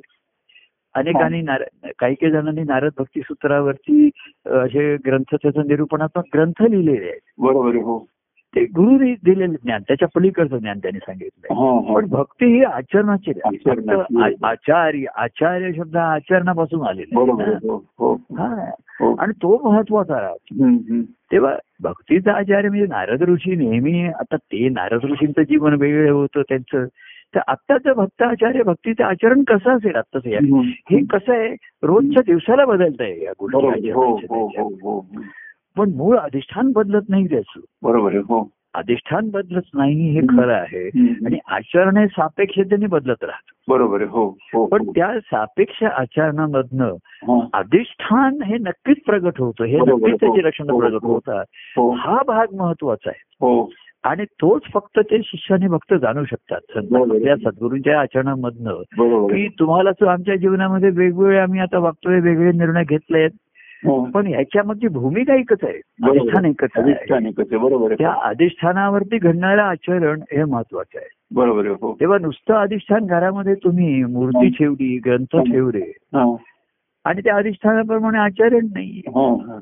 [0.95, 4.09] अनेकांनी नारद काही काही जणांनी नारद भक्ती सूत्रावरती
[4.45, 7.19] असे ग्रंथ त्याचं निरूपणात्मक ग्रंथ लिहिलेले आहेत.
[7.37, 8.05] बरोबर हो.
[8.55, 11.53] ते गुरु दिलेले ज्ञान त्याच्या पलीकडचं ज्ञान त्यांनी सांगितलंय.
[11.53, 11.93] हा हा.
[11.95, 13.31] पण भक्ती ही आचरणाची
[14.43, 17.19] आचार्य आचार्य शब्द आचरणापासून आलेला.
[18.99, 20.33] हो आणि तो महत्त्वाचा.
[21.31, 26.85] तेव्हा भक्तीचा आचार्य म्हणजे नारद ऋषी नेहमी आता ते नारद ऋषींचं जीवन वेगळं होतं त्यांचं.
[27.35, 30.39] तर आत्ताचं भक्ताचार्य भक्तीचं आचरण कसं असेल आत्ताचं या.
[30.89, 31.55] हे कसं आहे?
[31.83, 33.91] रोजच्या दिवसाला बदलत आहे या गोष्टी
[35.77, 35.89] हो हो.
[35.89, 40.21] हो हो पण मूळ अधिष्ठान बदलत नाही त्याचं बरोबर आहे हो अधिष्ठान बदलत नाही हे.
[40.21, 40.87] खरं आहे.
[41.25, 47.47] आणि आचरण हे सापेक्षतेने बदलत राहत बरोबर आहे हो हो पण त्या सापेक्ष आचरणामधनं हा.
[47.53, 51.13] अधिष्ठान हे नक्कीच प्रगट होतं हे नक्कीच त्याची हो, लक्षणं हो, प्रगट हो.
[51.13, 51.45] होतात
[51.77, 53.69] हो हा भाग महत्त्वाचा आहे हो
[54.03, 56.77] आणि तोच फक्त ते शिष्याने भक्त जाणू शकतात.
[56.77, 58.81] आपल्या सद्गुरूंच्या आचरणामधनं.
[59.27, 63.44] की तुम्हाला आमच्या जीवनामध्ये वेगवेगळे आम्ही आता वागतोय वेगळे निर्णय घेतलेत हो.
[63.89, 65.81] पण ह्याच्यामध्ये भूमिका एकच आहे.
[66.01, 66.19] बरोबर.
[66.19, 67.57] अधिष्ठान एकच आहे.
[67.57, 71.09] बरोबर त्या अधिष्ठानावरती घडणारं आचरण हे महत्वाचं आहे.
[71.31, 71.97] बरोबर हो.
[71.99, 75.93] तेव्हा नुसतं अधिष्ठान घरामध्ये तुम्ही मूर्ती ठेवली ग्रंथ ठेवले.
[75.97, 76.35] हा.
[77.05, 79.33] आणि त्या अधिष्ठानाप्रमाणे आचरण नाही हा.
[79.33, 79.59] हा.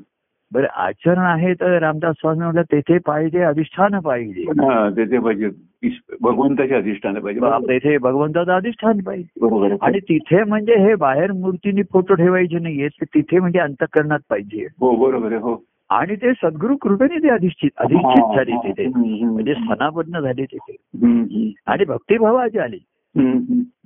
[0.54, 4.44] बरं आचरण आहे तर रामदास स्वामी म्हटलं तेथे पाहिजे अधिष्ठान पाहिजे.
[4.96, 5.48] तेथे पाहिजे.
[6.22, 7.40] भगवंताचे अधिष्ठान पाहिजे.
[7.68, 9.76] तेथे भगवंताचं अधिष्ठान पाहिजे.
[9.82, 14.66] आणि तिथे म्हणजे हे बाहेर मूर्तीने फोटो ठेवायचे नाहीये ते तिथे म्हणजे अंतकरणात पाहिजे.
[14.80, 15.64] हो बरोबर आहे हो.
[15.90, 18.88] आणि ते सद्गुरु कृपेने ते अधिष्ठित अधिष्ठित झाले तिथे.
[19.24, 20.76] म्हणजे स्थानापन्न झाले तिथे.
[21.66, 22.78] आणि भक्तिभावाची आली.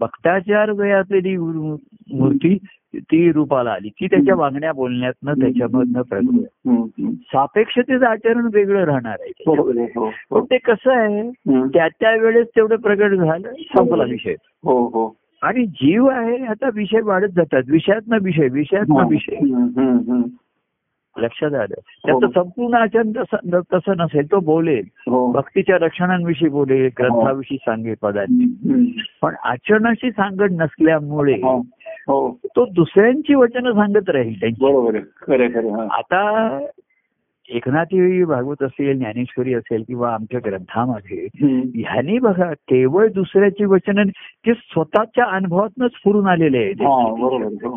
[0.01, 2.59] भक्ताचार असलेली मूर्ती
[2.99, 3.89] ती रूपाला आली.
[3.89, 6.45] ती त्याच्या वागण्या बोलण्यातनं त्याच्यामधनं प्रगट.
[7.21, 9.45] सापेक्षतेचं आचरण वेगळं राहणार आहे.
[9.47, 10.11] बरोबर आहे हो.
[10.31, 11.31] पण ते कसं आहे.
[11.69, 14.35] त्या त्या वेळेस तेवढं प्रगट झालं संपला विषय.
[14.65, 15.17] हो हो.
[15.43, 17.63] आणि जीव आहे आता विषय वाढत जातात.
[17.69, 19.37] विषयातनं विषय विषयातनं विषय.
[19.37, 20.23] हम्म, हम्म, हम्म.
[21.19, 21.81] लक्षात आलं.
[22.07, 24.85] त्याचं संपूर्ण आचरण तसं तसं नसेल तो बोलेल.
[24.97, 25.33] हो.
[25.33, 28.85] भक्तीच्या लक्षणांविषयी बोलेल ग्रंथाविषयी सांगेल हम्म.
[29.23, 31.59] पण आचरणाशी सांगड नसल्यामुळे हो.
[32.09, 32.39] हो.
[32.45, 34.65] तो दुसऱ्यांची वचनं सांगत राहील त्यांची.
[34.65, 35.05] बरोबर आहे.
[35.27, 35.83] खरे खरे हा.
[35.91, 36.61] आता
[37.49, 41.29] एकनाथी भागवत असेल ज्ञानेश्वरी असेल किंवा आमच्या ग्रंथामध्ये.
[41.75, 44.03] ह्यानी बघा केवळ दुसऱ्याची वचनं
[44.47, 47.69] ते स्वतःच्या अनुभवातनच स्फुरून आलेले हा, बरोबर, आहे.
[47.69, 47.77] हो.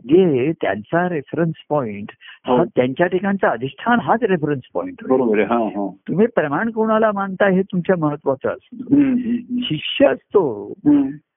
[0.00, 2.10] जे त्यांचा रेफरन्स पॉइंट
[2.46, 2.52] हा.
[2.52, 2.64] हो.
[2.64, 5.46] त्यांच्या ठिकाणचा अधिष्ठान हाच रेफरन्स पॉइंट बरोबर आहे.
[5.46, 5.88] हा हा.
[6.08, 8.76] तुम्ही प्रमाण कोणाला मानता हे तुमच्या महत्वाचं असतं.
[9.62, 10.72] शिष्य असतो.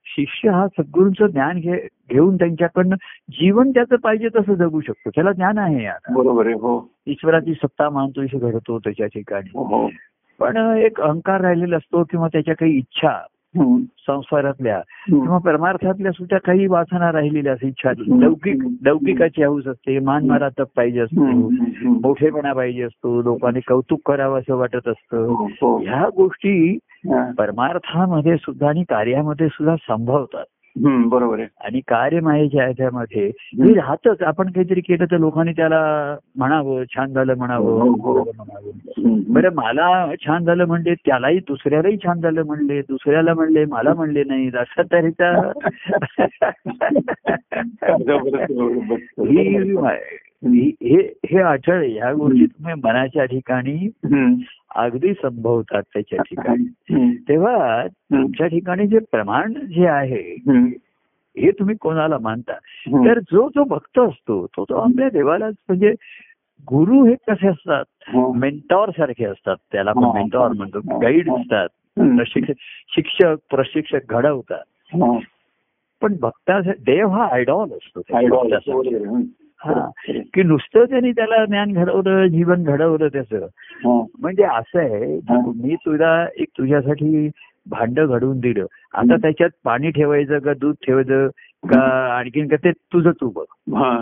[0.06, 2.96] शिष्य हा सद्गुरूंचं ज्ञान घे घेऊन त्यांच्याकडनं
[3.30, 5.10] जीवन त्याचं पाहिजे तसं जगू शकतो.
[5.10, 6.91] त्याला ज्ञान आहे बरोबर आहे हो.
[7.08, 9.50] ईश्वराची सत्ता मानतो घडतो त्याच्या ठिकाणी.
[9.50, 9.89] हो.
[10.39, 13.22] पण एक अहंकार राहिलेला असतो किंवा त्याच्या काही इच्छा.
[14.08, 14.80] संस्कारातल्या.
[15.08, 17.91] किंवा परमार्थातल्या सुद्धा काही वासना राहिलेल्या असतात इच्छा.
[18.08, 21.50] लौकिक लौकिकाची हौस असते मान मारातप पाहिजे असतो.
[21.89, 25.78] मोठेपणा पाहिजे असतो लोकांनी कौतुक करावं असं वाटत असतं हो, हो.
[25.78, 26.78] ह्या गोष्टी.
[27.38, 30.44] परमार्थामध्ये सुद्धा आणि कार्यामध्ये सुद्धा संभवतात
[30.84, 37.14] बरोबर आहे आणि कार्यमायेच्या ह्याच्यामध्ये हे राहतच आपण काहीतरी केलं तर लोकांनी त्याला म्हणावं छान
[37.14, 38.32] झालं म्हणावं हो, हो.
[38.38, 39.34] म्हणावं.
[39.34, 44.52] बरं मला छान झालं म्हणले त्यालाही दुसऱ्यालाही छान झालं म्हणले दुसऱ्याला म्हणले मला म्हणले नाही
[44.54, 45.52] अशा तऱ्हेचा.
[49.20, 49.76] ही
[50.48, 53.90] ही- हे अटळ ह्या गोष्टी तुम्ही मनाच्या ठिकाणी.
[54.76, 56.64] अगदी संभवतात त्याच्या ठिकाणी.
[57.16, 57.88] तेव्हा.
[57.88, 60.36] तुमच्या ठिकाणी जे प्रमाण जे आहे.
[61.38, 62.54] हे तुम्ही कोणाला मानता.
[63.08, 65.94] तर जो जो भक्त असतो तो तो आपल्या देवालाच म्हणजे
[66.62, 68.34] गुरु हे कसे असतात हो.
[68.34, 70.14] मेंटॉर सारखे असतात त्याला आपण हा.
[70.14, 71.00] मेंटॉर म्हणतो हा.
[71.02, 71.68] गाईड असतात.
[72.00, 72.54] प्रशिक्षक
[72.90, 74.64] शिक्षक प्रशिक्षक घडवतात.
[76.02, 78.02] पण भक्ता देव हा आयडॉल असतो
[79.60, 79.86] हा
[80.34, 83.46] की नुसतं त्यांनी त्याला ज्ञान घडवलं जीवन घडवलं त्याचं
[83.86, 84.02] हा.
[84.20, 85.39] म्हणजे असं आहे हा.
[85.56, 87.28] मी तुला एक तुझ्यासाठी
[87.70, 89.15] भांड घडवून दिलं आता.
[89.15, 91.28] त्याच्यात पाणी ठेवायचं का दूध ठेवायचं
[91.70, 91.82] का
[92.18, 93.98] आणखीन का ते तुझं तू बघ हा.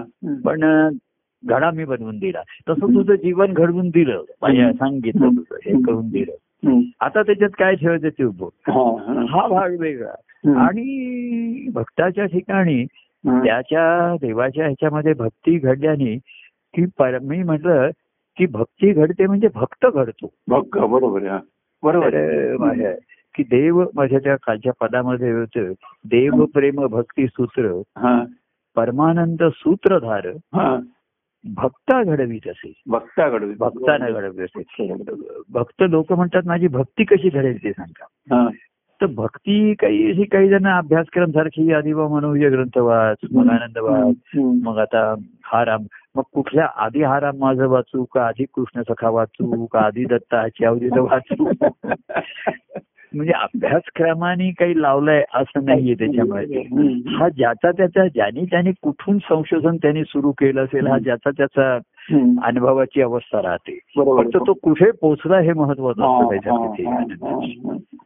[0.46, 0.63] पण
[1.44, 6.80] घडा मी बनवून दिला तसं तुझं जीवन घडवून दिलं पाहिजे सांगितलं तुझं हे करून दिलं.
[7.02, 8.84] आता त्याच्यात काय ठेवायचं ते बघ हा.
[9.30, 9.48] हा.
[9.48, 10.13] भाग वेगळा.
[10.66, 12.86] आणि भक्ताच्या ठिकाणी.
[13.28, 16.18] त्याच्या देवाच्या ह्याच्यामध्ये भक्ती घडल्याने
[16.74, 17.90] की पर मी म्हटलं
[18.38, 20.34] की भक्ती घडते म्हणजे भक्त घडतो.
[20.48, 21.40] भक्क बरोबर आहे.
[21.84, 22.94] बरोबर
[23.36, 25.72] की देव माझ्या त्या खालच्या पदामध्ये होतं
[26.06, 28.24] देव प्रेम भक्ती सूत्र हा.
[28.76, 30.80] परमानंद सूत्रधार हा.
[31.56, 32.74] भक्ता घडवीत असे.
[32.88, 34.94] भक्ता घडवी भक्तानं घडवी असे.
[35.50, 38.48] भक्त लोक म्हणतात माझी भक्ती कशी घडेल ते सांगा.
[39.04, 44.16] तर भक्ती काही अशी काही जण अभ्यासक्रम सारखी आदिवा मनोविजय ग्रंथ वाच मग आनंद वाच.
[44.63, 45.84] मग आता हा राम.
[46.16, 50.66] मग कुठल्या आधी हा राम माझं वाचू का आधी कृष्ण सखा वाचू का आधी दत्ताची
[50.66, 51.52] अवधीचं वाचू?
[53.16, 57.16] म्हणजे अभ्यासक्रमाने काही लावलंय असं नाहीये त्याच्यामध्ये हम्म.
[57.16, 61.80] हा ज्याचा त्याचा ज्याने त्याने कुठून संशोधन त्यांनी सुरू केलं असेल हा ज्याचा त्याचा.
[62.44, 63.80] अनुभवाची अवस्था राहते.
[63.98, 66.86] फक्त तो कुठे पोचला हे महत्वाचं असतं त्याच्यामध्ये.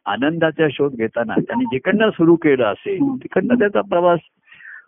[0.08, 4.20] आनंदाचा शोध घेताना त्यांनी जिकडनं सुरू केलं असेल तिकडनं त्याचा प्रवास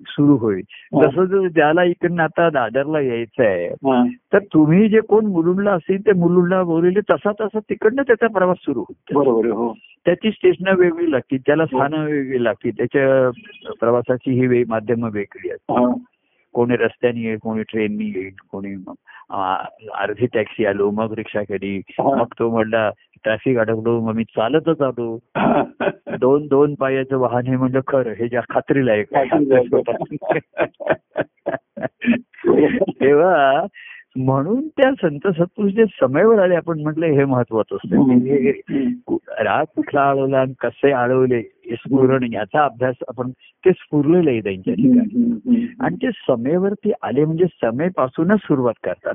[0.07, 0.61] सुरू होईल
[0.93, 1.05] हा.
[1.05, 4.03] तसं जर ज्याला इकडनं आता दादरला यायचं आहे हा.
[4.33, 8.79] तर तुम्ही जे कोण मुलुंडला असतील ते मुलुंडला बोलले तसा तसा तिकडनं त्याचा प्रवास सुरू
[8.79, 9.19] होतो
[9.55, 9.73] हो
[10.05, 13.29] त्याची स्टेशनं वेगळी लागतील त्याला स्थानं वेगळी लागतील त्याच्या
[13.79, 15.91] प्रवासाची ही वे माध्यमं वेगळी आहेत हा.
[16.53, 18.75] कोणी रस्त्याने येईल कोणी ट्रेननी येईल कोणी
[19.93, 21.81] अर्धी टॅक्सी आलो मग रिक्षा केली.
[21.99, 22.91] मग तो म्हणला
[23.23, 25.19] ट्रॅफिक अडकलो मग मी चालतच आलो.
[26.19, 29.03] दोन दोन पायाचं वाहन हे म्हणजे खरं हे ज्या खात्रीला आहे.
[33.01, 33.65] तेव्हा
[34.17, 38.11] म्हणून त्या संत सत्पुरुष जे समयवर आले आपण म्हटलं हे महत्वाचं असतं.
[38.11, 38.51] हे
[39.43, 44.73] राग कुठला अडवला आणि कसे अडवले हे स्फुरण याचा अभ्यास आपण ते स्फुरलेलं आहे त्यांच्या
[44.73, 45.67] ठिकाणी.
[45.79, 49.13] आणि ते समेवरती आले म्हणजे समेपासूनच सुरुवात करतात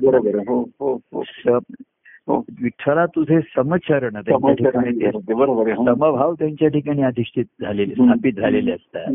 [2.27, 2.33] हो.
[2.33, 5.05] हो हो हो विठ्ठला तुझे समचरण त्यांच्या ठिकाणी
[5.71, 5.85] हो.
[5.85, 9.07] समभाव त्यांच्या ठिकाणी अधिष्ठित झालेले स्थापित झालेले असतात.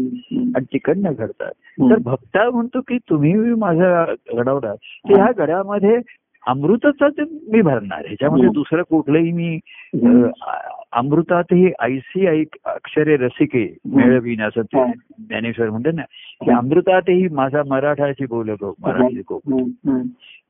[0.57, 1.53] आणि तिकडनं घडतात.
[1.81, 4.05] तर भक्ता म्हणतो की तुम्ही माझा
[4.37, 5.99] घडवला की ह्या गड्यामध्ये
[6.47, 7.13] अमृताचाच
[7.49, 7.99] मी भरणार.
[7.99, 8.53] ह्याच्यामध्ये हम्म.
[8.53, 9.59] दुसरं कुठलंही मी
[9.95, 10.25] हम्म.
[10.43, 10.53] अ,
[10.93, 14.93] अमृतात ही ऐसी ऐक अक्षरे रसिके मिळवीन असं ते हा.
[15.19, 16.03] ज्ञानेश्वर म्हणते ना.
[16.45, 19.23] की अमृतातही माझा मराठाची बोल गो मराठी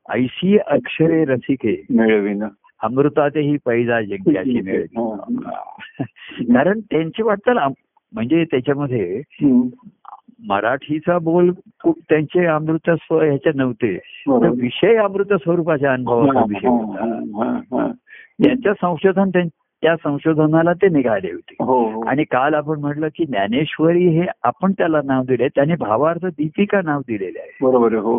[0.09, 2.45] ऐसी अक्षरे रसिके मिळवीन
[2.83, 6.05] अमृतातही पैजा जिंक्याची मिळवी हा.
[6.55, 7.59] कारण त्यांची वाटचाल
[8.13, 9.23] म्हणजे त्याच्यामध्ये.
[10.49, 14.49] मराठीचा बोल खूप त्यांचे अमृत स्व ह्याच्यात नव्हते तर.
[14.49, 17.93] विषय अमृत स्वरूपाच्या अनुभवाचा विषय हा, होता हा, हा, हा.
[18.45, 22.05] त्याचं संशोधन त्यां- संशोधनाला ते निघाले होते हो हो.
[22.07, 27.01] आणि काल आपण म्हटलं की ज्ञानेश्वरी हे आपण त्याला नाव दिले त्याने भावार्थ दीपिका नाव
[27.01, 28.19] दिलेले आहे बरोबर हो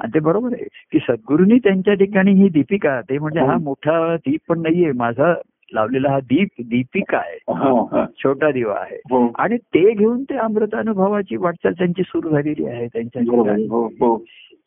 [0.00, 4.40] आणि ते बरोबर आहे की सद्गुरूंनी त्यांच्या ठिकाणी ही दीपिका ते म्हणजे हा मोठा दीप
[4.48, 5.34] पण नाहीये माझा
[5.74, 7.38] लावलेला हा दीप दीपिका आहे.
[7.54, 8.06] हा, हा.
[8.24, 8.96] छोटा दिवा आहे.
[9.10, 9.32] हो.
[9.38, 13.22] आणि ते घेऊन ते अमृतानुभवाची वाटचाल त्यांची सुरू झालेली आहे त्यांच्या.
[13.22, 13.66] ठिकाणी.
[13.66, 14.24] हो हो.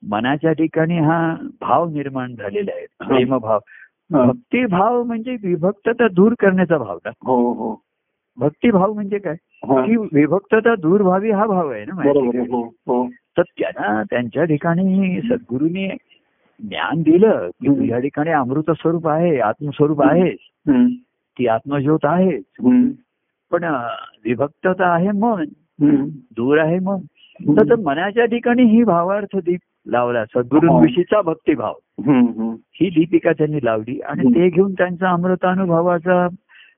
[0.09, 3.07] मनाच्या ठिकाणी हा भाव निर्माण झालेला आहे हा.
[3.07, 3.59] प्रेमभाव
[4.15, 4.23] हा.
[4.25, 7.09] भक्तिभाव म्हणजे विभक्तता दूर करण्याचा भाव ना.
[7.09, 7.81] हो हो.
[8.37, 9.35] भक्तिभाव म्हणजे काय?
[9.63, 9.85] हा.
[9.85, 13.03] की विभक्तता दूर व्हावी हा भाव आहे ना
[13.37, 15.87] तर त्यांना त्यांच्या ठिकाणी सद्गुरूंनी
[16.59, 17.67] ज्ञान दिलं की.
[17.67, 20.29] तुझ्या ठिकाणी अमृत स्वरूप आहे आत्मस्वरूप आहे.
[21.39, 22.89] ती आत्मज्योत आहे हम्म.
[23.51, 23.87] पण अं,
[24.25, 25.45] विभक्तता आहे मन.
[26.11, 26.97] दूर आहे मन
[27.57, 31.73] तर तर मनाच्या ठिकाणी ही भावार्थ दीप लावला सद्गुरूंविषयीचा भक्तिभाव.
[32.73, 34.29] ही दीपिका त्यांनी लावली आणि.
[34.29, 36.27] ते घेऊन त्यांचा अमृतानुभवाचा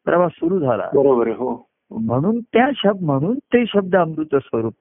[0.05, 4.73] प्रवास सुरू झाला बरोबर हो म्हणून त्या शब्द म्हणून ते शब्द अमृत स्वरूप.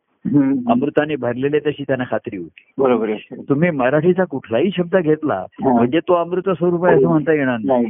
[0.69, 5.45] अमृताने भरलेले तशी त्यांना खात्री होती बरोबर आहे तुम्ही मराठीचा कुठलाही शब्द घेतला.
[5.63, 7.87] म्हणजे तो अमृत स्वरूप आहे असं म्हणता येणार नाही.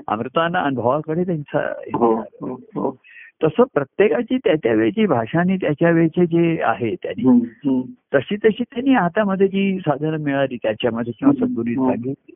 [0.08, 2.14] अमृताना अनुभवाकडे त्यांचा हे हो.
[2.52, 2.96] हो
[3.44, 7.22] तसं प्रत्येकाची त्या त्या वेळची भाषा आणि त्याच्या वेळचे जे आहे त्यांनी.
[8.14, 11.86] तशी तशी त्यांनी हातामध्ये जी साधनं मिळाली त्याच्यामध्ये किंवा सद्गुरू.
[11.86, 12.34] सांगितली.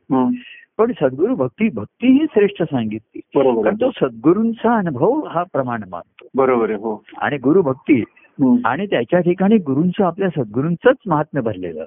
[0.78, 3.20] पण सद्गुरू भक्ती भक्ती ही श्रेष्ठ सांगितली
[3.54, 3.74] कारण.
[3.80, 8.04] तो सद्गुरूंचा अनुभव हा प्रमाण मानतो बरोबर आहे हो आणि गुरु भक्ती.
[8.64, 11.84] आणि त्याच्या ठिकाणी गुरूंचं आपल्या सद्गुरूंचंच महात्म्य भरलेलं.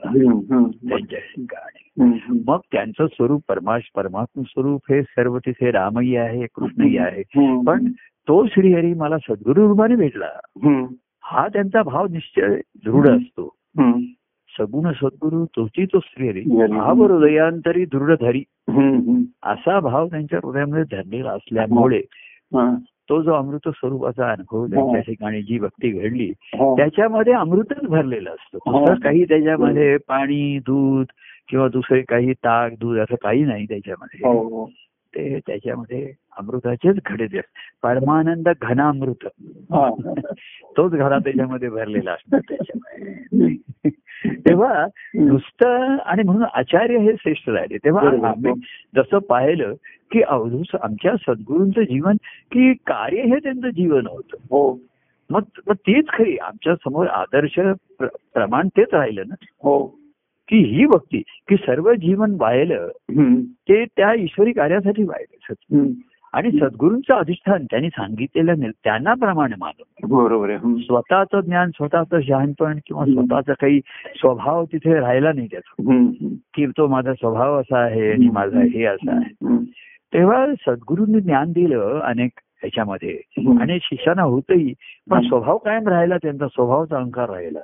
[0.89, 2.03] त्यांच्या ठिकाणी.
[2.47, 7.23] मग त्यांचं स्वरूप परमाश परमात्म स्वरूप हे सर्व तिथे रामही आहे कृष्णही आहे.
[7.63, 7.91] पण
[8.27, 10.29] तो श्रीहरी मला सद्गुरू रूपाने भेटला.
[11.23, 13.49] हा त्यांचा भाव निश्चय दृढ असतो.
[14.59, 16.41] सगुण सद्गुरू तोची तो हरी.
[16.67, 18.97] भाव हृदयांतरी दृढ धरी हम्म.
[18.97, 19.23] हम्म.
[19.43, 22.01] असा भाव त्यांच्या हृदयामध्ये धरलेला असल्यामुळे.
[23.09, 26.31] तो जो अमृत स्वरूपाचा अनुभव त्यांच्या ठिकाणी जी भक्ती घडली.
[26.75, 28.57] त्याच्यामध्ये अमृतच भरलेलं असतं.
[28.95, 31.05] काही त्याच्यामध्ये पाणी दूध
[31.49, 34.69] किंवा दुसरे काही ताक दूध असं काही नाही त्याच्यामध्ये हो हो
[35.17, 37.27] ते त्याच्यामध्ये अमृताचेच घडे
[37.83, 39.27] परमानंद घनामृत.
[40.77, 43.55] तोच घडा त्याच्यामध्ये भरलेला असतो त्याच्यामध्ये.
[44.49, 47.77] तेव्हा नुसतं आणि म्हणून आचार्य हे श्रेष्ठ राहिले.
[47.77, 48.03] तेव्हा.
[48.27, 48.53] आम्ही
[48.95, 49.73] जसं पाहिलं
[50.11, 52.15] की अवधूत आमच्या सद्गुरूंचं जीवन
[52.51, 54.37] की कार्य हे त्यांचं जीवन होतं.
[54.41, 54.79] हो.
[55.29, 56.37] मग मग तीच खरी.
[56.37, 57.59] आमच्यासमोर आदर्श
[57.97, 59.35] प्र- प्रमाण तेच राहिलं ना.
[59.41, 59.99] हो.
[60.47, 62.87] की ही भक्ती की सर्व जीवन वाहिलं.
[63.47, 65.53] ते त्या ईश्वरी कार्यासाठी वाहिलं.
[66.33, 70.57] आणि सद्गुरूंचं अधिष्ठान त्यांनी सांगितलेलं नाही त्यांना प्रमाणे मानून बरोबर.
[70.77, 73.05] स्वतःचं ज्ञान स्वतःचं शहाणपण किंवा.
[73.05, 73.79] स्वतःचा काही
[74.15, 75.83] स्वभाव तिथे राहिला नाही त्याचा.
[76.53, 79.45] की तो माझा स्वभाव असा आहे आणि माझा हे असं आहे.
[80.13, 83.19] तेव्हा सद्गुरूंनी ज्ञान दिलं अनेक ह्याच्यामध्ये.
[83.61, 84.73] आणि शिष्याना होतही
[85.09, 85.17] पण.
[85.27, 87.59] स्वभाव कायम राहिला त्यांचा स्वभावचा अहंकार राहिला.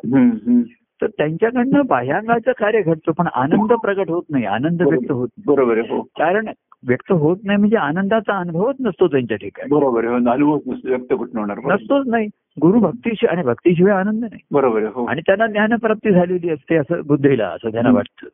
[1.04, 5.96] तर त्यांच्याकडनं बाह्यांगाचं कार्य घडतं पण आनंद प्रगट होत नाही आनंद व्यक्त होत बरोबर आहे
[5.96, 6.02] हो.
[6.02, 6.48] कारण
[6.88, 9.70] व्यक्त होत नाही म्हणजे आनंदाचा अनुभवच नसतो त्यांच्या ठिकाणी.
[9.76, 10.54] बरोबर हो,
[10.86, 11.58] व्यक्त होणार.
[11.66, 12.28] नसतोच नाही.
[12.62, 14.40] गुरु भक्तीशिवाय आणि भक्तीशिवाय आनंद नाही.
[14.52, 15.06] बरोबर हो.
[15.06, 18.28] आणि त्यांना ज्ञानप्राप्ती झालेली असते असं बुद्धीला असं त्यांना वाटतं.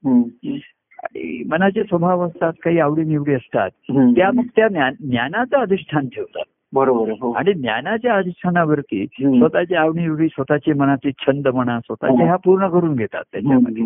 [1.04, 3.70] आणि मनाचे स्वभाव असतात काही आवडीनिवडी असतात.
[4.16, 6.44] त्या मग त्या ज्ञान- ज्ञानाचं अधिष्ठान ठेवतात.
[6.74, 9.06] बरोबर हो आणि ज्ञानाच्या अधिष्ठानावरती.
[9.40, 12.26] स्वतःची आवडीनिवडी स्वतःचे मनाचे छंद म्हणा स्वतःचे हम्म.
[12.26, 13.84] ह्या पूर्ण करून घेतात त्याच्यामध्ये.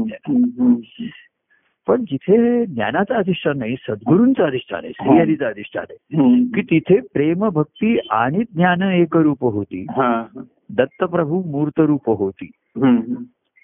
[1.87, 6.23] पण जिथे ज्ञानाचं अधिष्ठान नाही सद्गुरूंचं अधिष्ठान आहे श्रीहरीचं अधिष्ठान आहे.
[6.45, 10.25] की तिथे प्रेम भक्ती आणि ज्ञान एकरूप होती हा.
[10.69, 12.49] दत्तप्रभू मूर्त रूप होती.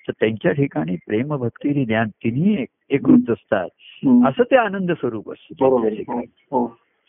[0.08, 3.68] तर त्यांच्या ठिकाणी प्रेम भक्ती आणि ज्ञान तिन्ही एक- एकरूप असतात.
[4.28, 5.56] असं ते आनंद स्वरूप असतं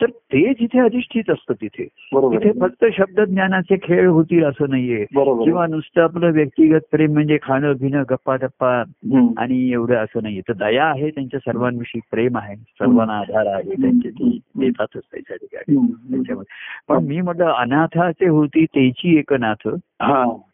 [0.00, 2.60] तर ते जिथे अधिष्ठित असतं तिथे तिथे.
[2.60, 5.04] फक्त शब्द ज्ञानाचे खेळ होतील असं नाहीये.
[5.44, 8.82] किंवा नुसतं आपलं व्यक्तिगत प्रेम म्हणजे खाणं पिणं गप्पा टप्पा.
[9.38, 14.10] आणि एवढं असं नाहीये तर दया आहे त्यांच्या सर्वांविषयी प्रेम आहे सर्वांना आधार आहे त्यांचे
[14.10, 15.76] ते देतातच त्याच्या ठिकाणी.
[15.86, 16.44] त्याच्यामध्ये
[16.88, 19.68] पण मी म्हटलं अनाथाचे होती तेची एकनाथ.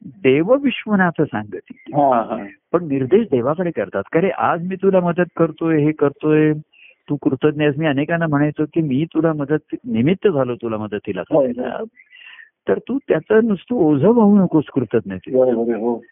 [0.04, 1.74] देव विश्वनाथ सांगती.
[2.72, 6.52] पण निर्देश देवाकडे करतात का रे आज मी तुला मदत करतोय हे करतोय
[7.11, 11.40] तू कृतज्ञ आहेस मी अनेकांना म्हणायचो की मी तुला मदत निमित्त झालो तुला मदतीला हो.
[11.40, 11.85] करायला
[12.69, 15.38] तर तू त्याचं नुसतं ओझं वाहू नकोस कृतज्ञते.
[15.38, 16.03] हो.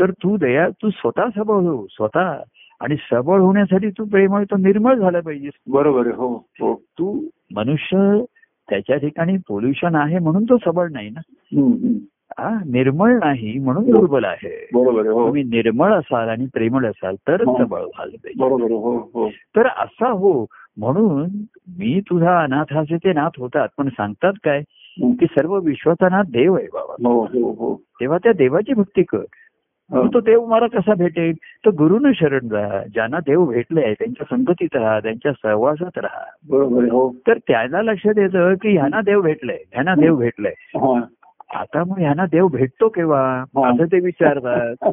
[0.00, 2.36] तर तू दया तू स्वतः सबळ हो स्वतः
[2.80, 6.06] आणि सबळ होण्यासाठी तू प्रेमळ तो निर्मळ झाला पाहिजेस बरोबर.
[6.06, 6.36] हो.
[6.36, 6.74] हो.
[6.74, 8.24] तू मनुष्य
[8.70, 11.20] त्याच्या ठिकाणी पोल्युशन आहे म्हणून तो सबळ नाही ना.
[11.36, 11.98] हा
[12.40, 15.08] निर्मळ नाही म्हणून दुर्बल आहे बरोबर आहे.
[15.08, 15.26] हो.
[15.26, 17.58] तुम्ही निर्मळ असाल आणि प्रेमळ असाल तरच हो.
[17.58, 18.74] सबळ झालं पाहिजे आहे.
[18.74, 18.96] हो.
[19.14, 19.28] हो.
[19.28, 21.28] तर असा हो म्हणून
[21.78, 24.62] मी तुझा अनाथाचे ते नाथ होतात पण सांगतात काय
[25.00, 27.24] की सर्व विश्वाचा नाथ देव आहे बाबा हो.
[27.24, 27.50] हो.
[27.52, 27.74] हो.
[28.00, 29.24] तेव्हा त्या देवाची भक्ती कर
[29.90, 31.32] तो देव मला कसा भेटेल
[31.66, 36.90] तर गुरुनं शरण राहा ज्यांना देव भेटले त्यांच्या संगतीत राहा त्यांच्या सहवासात राहा आहे.
[36.90, 37.14] हो.
[37.26, 41.00] तर त्याला लक्षात येतं की ह्यांना देव भेटलंय ह्यांना देव भेटलंय हा.
[41.54, 43.70] आता मग ह्यांना देव भेटतो केव्हा हा.
[43.70, 44.88] असं ते विचारतात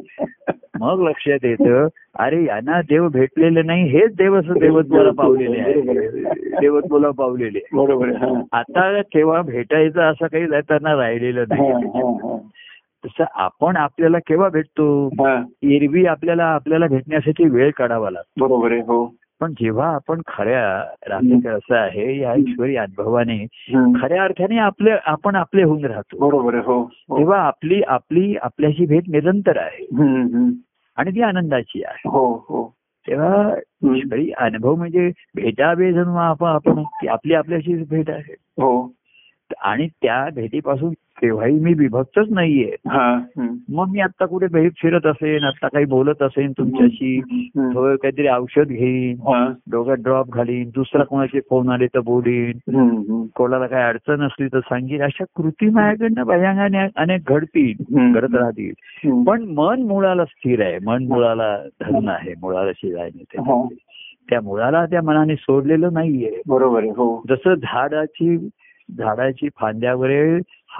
[0.80, 1.86] मग लक्षात येतं
[2.18, 5.80] अरे यांना देव भेटलेले नाही हेच देव असं देवत्वाला पावलेले आहे
[6.60, 7.76] देवत्वाला पावलेले आहे.
[7.76, 8.42] बरोबर आहे.
[8.52, 11.44] आता केव्हा भेटायचं असं काही त्यांना राहिलेलं.
[11.48, 12.38] नाही.
[13.04, 15.08] तसं आपण आपल्याला केव्हा भेटतो.
[15.62, 18.80] एरवी आपल्याला आपल्याला भेटण्यासाठी वेळ काढावा लागतो बरोबर आहे.
[18.80, 19.14] हो.
[19.42, 23.46] पण जेव्हा आपण खऱ्या राहते असं आहे या ईश्वरी अनुभवाने.
[24.00, 26.54] खऱ्या अर्थाने आपले आपण आपले होऊन राहतो बरोबर.
[26.54, 26.82] हो.
[26.82, 27.18] हो.
[27.18, 29.84] तेव्हा आपली आपली आपल्याशी भेट निरंतर आहे.
[30.96, 32.34] आणि ती आनंदाची आहे हो.
[32.34, 32.74] हो.
[33.08, 33.54] तेव्हा.
[33.96, 38.92] ईश्वरी अनुभव म्हणजे भेटावे जणू आपण आपण ती आपली आपल्याशी भेट आहे हो.
[39.60, 43.20] आणि त्या भेटीपासून केव्हाही मी विभक्तच नाहीये हा.
[43.68, 47.20] मग मी आता कुठे भेट फिरत असेन आता काही बोलत असेन तुमच्याशी
[47.56, 49.52] काहीतरी औषध घेईन हा.
[49.70, 52.52] डोक्यात ड्रॉप घालीन दुसरा कोणाचे फोन आले तर बोलीन.
[53.36, 58.12] कोणाला काही अडचण असली तर सांगेन अशा कृती माझ्याकडनं भयांगाने अनेक घडतील.
[58.12, 58.72] घडत राहतील.
[59.24, 63.76] पण मन मुळाला स्थिर आहे मन मुळाला धन आहे मुळाला शिवाय नाही.
[64.30, 66.90] त्या मुळाला त्या मनाने सोडलेलं नाहीये बरोबर आहे.
[66.90, 67.22] हो.
[67.28, 68.48] जसं झाडाची
[68.98, 70.10] झाडाची फांद्यावर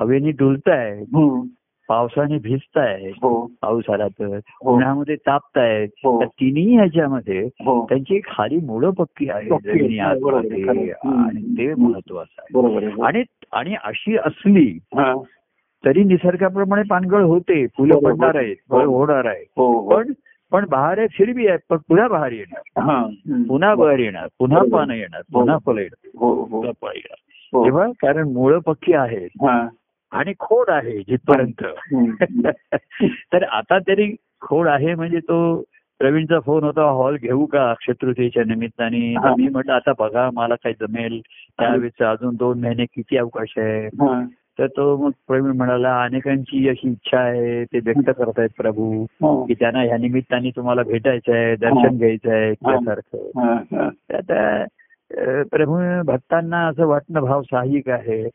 [0.01, 1.43] हवेने डुलताय हम्म.
[1.89, 3.47] पावसाने भिजताय हो.
[3.63, 4.75] पाऊस आला तर हो.
[4.75, 6.21] उन्हामध्ये तापतायत हो.
[6.21, 7.87] तर तिन्ही ह्याच्यामध्ये हो.
[7.89, 9.51] त्यांची खाली मुळं पक्की आहे.
[9.51, 12.89] आणि ते महत्वाचं आहे.
[12.89, 13.03] हो.
[13.03, 15.15] आणि आणि अशी असली हा.
[15.85, 17.99] तरी निसर्गाप्रमाणे पानगळ होते फुलं.
[17.99, 19.73] पडणार आहेत फळं होणार आहे हो.
[19.81, 19.97] हो.
[19.97, 20.13] पण
[20.53, 23.07] पण बहार आहे फिरबी आहे पण पुन्हा बहार येणार हा.
[23.49, 24.59] पुन्हा बहर येणार पुन्हा.
[24.73, 26.35] पानं येणार पुन्हा फळं येणार हो.
[26.35, 26.45] हो.
[26.45, 27.32] पुन्हा फळं येणार हो.
[27.53, 29.67] तेव्हा कारण मुळं पक्की आहेत हा.
[30.13, 31.65] आणि खोड आहे जिथपर्यंत.
[33.33, 35.63] तर आता तरी खोड आहे म्हणजे तो
[36.01, 39.35] प्रवीणचा फोन होता हॉल घेऊ का तृतीयेच्या निमित्ताने हा.
[39.39, 41.21] मी म्हटलं आता बघा मला काय जमेल
[41.59, 44.23] त्यावेळेस अजून दोन महिने किती अवकाश आहे हा.
[44.59, 49.45] तर तो मग प्रवीण म्हणाला अनेकांची अशी इच्छा आहे ते व्यक्त करतायत प्रभू हा.
[49.47, 53.53] की त्यांना ह्या निमित्ताने तुम्हाला भेटायचं आहे दर्शन घ्यायचं आहे त्यासारखं हा.
[53.53, 54.65] हा.
[55.53, 58.29] प्रभू भक्तांना असं वाटणं भाव साहजिक आहे.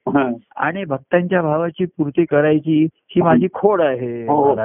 [0.56, 4.56] आणि भक्तांच्या भावाची पूर्ती करायची ही माझी खोड आहे हो.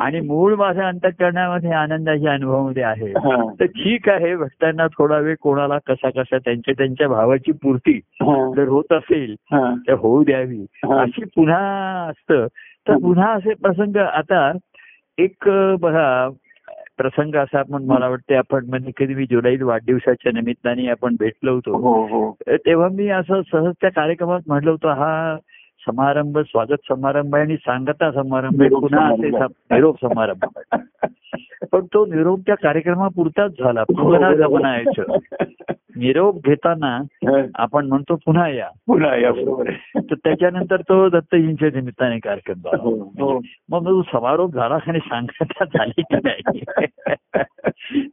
[0.00, 3.12] आणि मूळ माझ्या अंतकरणामध्ये आनंदाच्या अनुभवामध्ये आहे.
[3.60, 8.00] तर ठीक आहे भक्तांना थोडा वेळ कोणाला कसा कसा त्यांच्या त्यांच्या भावाची पूर्ती.
[8.56, 9.34] जर होत असेल.
[9.54, 10.66] तर होऊ द्यावी.
[10.84, 11.58] अशी पुन्हा
[12.10, 12.46] असतं
[12.88, 14.52] तर पुन्हा असे प्रसंग आता
[15.18, 15.50] एक
[15.80, 16.28] बघा
[16.98, 21.76] प्रसंग असा आपण मला वाटते आपण म्हणजे कधी मी जुलैत वाढदिवसाच्या निमित्ताने आपण भेटलो होतो
[21.76, 22.06] हो.
[22.06, 22.36] हो.
[22.56, 25.36] तेव्हा मी असं सहज त्या कार्यक्रमात म्हटलं होतं हा
[25.86, 28.68] समारंभ स्वागत समारंभ आहे आणि सांगता समारंभ आहे.
[28.68, 29.28] पुन्हा असे
[29.74, 30.78] निरोप समारंभ आहे.
[31.72, 33.84] पण तो निरोप त्या कार्यक्रमापुरताच झाला.
[33.84, 35.02] पुन्हा जमनायचं.
[35.96, 37.02] निरोप घेताना
[37.54, 38.68] आपण म्हणतो पुन्हा या.
[38.86, 42.82] पुन्हा या बरोबर तर त्याच्यानंतर तो दत्तजींच्या निमित्ताने कार्यक्रम झाला.
[42.82, 43.40] हो, हो.
[43.70, 46.64] मग तो समारोप झाला आणि सांगता झाली की नाही.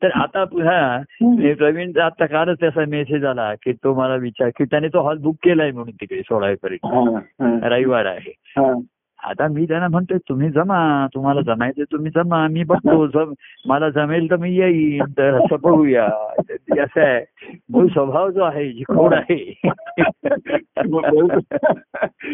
[0.04, 4.66] तर आता पुन्हा हे प्रवीणचा आता कालच त्याचा मेसेज आला की तो मला विचार की
[4.66, 6.86] त्याने तो हॉल बुक केलाय म्हणून तिकडे सोळावीपर्यंत.
[6.86, 8.34] हा, हा, रविवार आहे.
[8.38, 8.82] हा.
[9.24, 13.34] आता मी त्यांना म्हणतोय तुम्ही जमा तुम्हाला जमायचं तुम्ही जमा मी बघतो जम
[13.66, 16.10] मला जमेल तर मी येईन तर असं बघूया.
[16.84, 17.54] असं आहे.
[17.70, 19.62] मूळ स्वभाव जो आहे जी खोड आहे.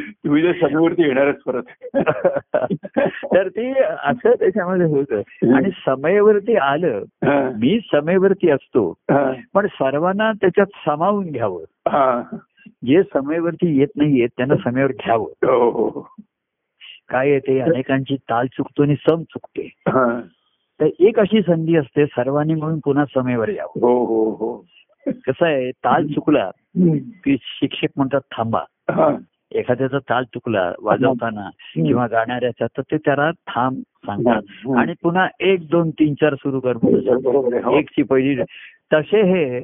[0.04, 0.52] तुम्ही जर
[1.00, 1.64] येणारच परत.
[3.06, 5.18] तर ते असं त्याच्यामध्ये होतं.
[5.56, 7.04] आणि समयवरती आलं
[7.62, 8.94] मी समयवरती असतो.
[9.54, 11.64] पण सर्वांना त्याच्यात सामावून घ्यावं.
[12.86, 16.08] जे समयवरती येत नाहीयेत त्यांना समयावर घ्यावं हो, हो, हो.
[17.10, 20.20] काय येते अनेकांची ताल चुकतो आणि सम चुकते हा.
[20.80, 24.56] तर एक अशी संधी असते सर्वांनी म्हणून पुन्हा समयवर यावं हो हो हो
[25.08, 26.50] कसं आहे ताल चुकला.
[27.24, 28.60] की शिक्षक म्हणतात थांबा
[28.90, 29.16] हा.
[29.52, 34.72] एखाद्याचा ताल चुकला वाजवताना किंवा गाणाऱ्याचा तर ते त्याला थांब सांगतात.
[34.78, 37.78] आणि पुन्हा एक दोन तीन चार सुरू कर हो.
[37.78, 38.42] एकची पहिली
[38.94, 39.60] तसे हे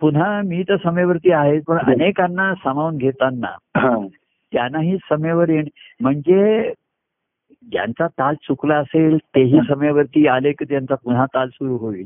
[0.00, 4.06] पुन्हा मी तर समयवरती आहे पण अनेकांना सामावून घेताना हा.
[4.52, 6.72] त्यांनाही समयवर येणे म्हणजे
[7.72, 12.04] ज्यांचा ताल चुकला असेल तेही समयावरती आले की त्यांचा पुन्हा ताल सुरू होईल.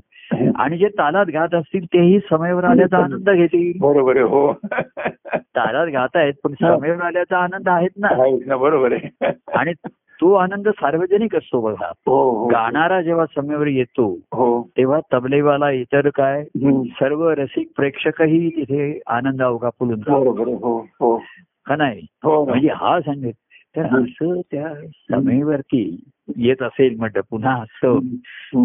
[0.57, 3.73] आणि जे तालात गात असतील तेही समयावर आल्याचा आनंद घेतील.
[3.81, 4.53] बरोबर आहे हो.
[5.37, 9.31] तालात गात आहेत पण समयावर आल्याचा आनंद आहेत ना बरोबर आहे.
[9.55, 9.73] आणि
[10.23, 11.93] तो आनंद सार्वजनिक असतो बघा.
[12.07, 14.63] हो हो गाणारा जेव्हा समयावर येतो हो.
[14.77, 16.45] तेव्हा तबलेवाला इतर काय.
[16.89, 21.17] सर्व रसिक प्रेक्षकही तिथे आनंद अवघा फुलून हो हो.
[21.67, 22.07] का नाही?
[22.25, 23.33] हो म्हणजे हा संगीत
[23.77, 24.75] तर असं त्या
[25.11, 26.05] समयवरती
[26.37, 27.99] येत असेल म्हटलं पुन्हा असं.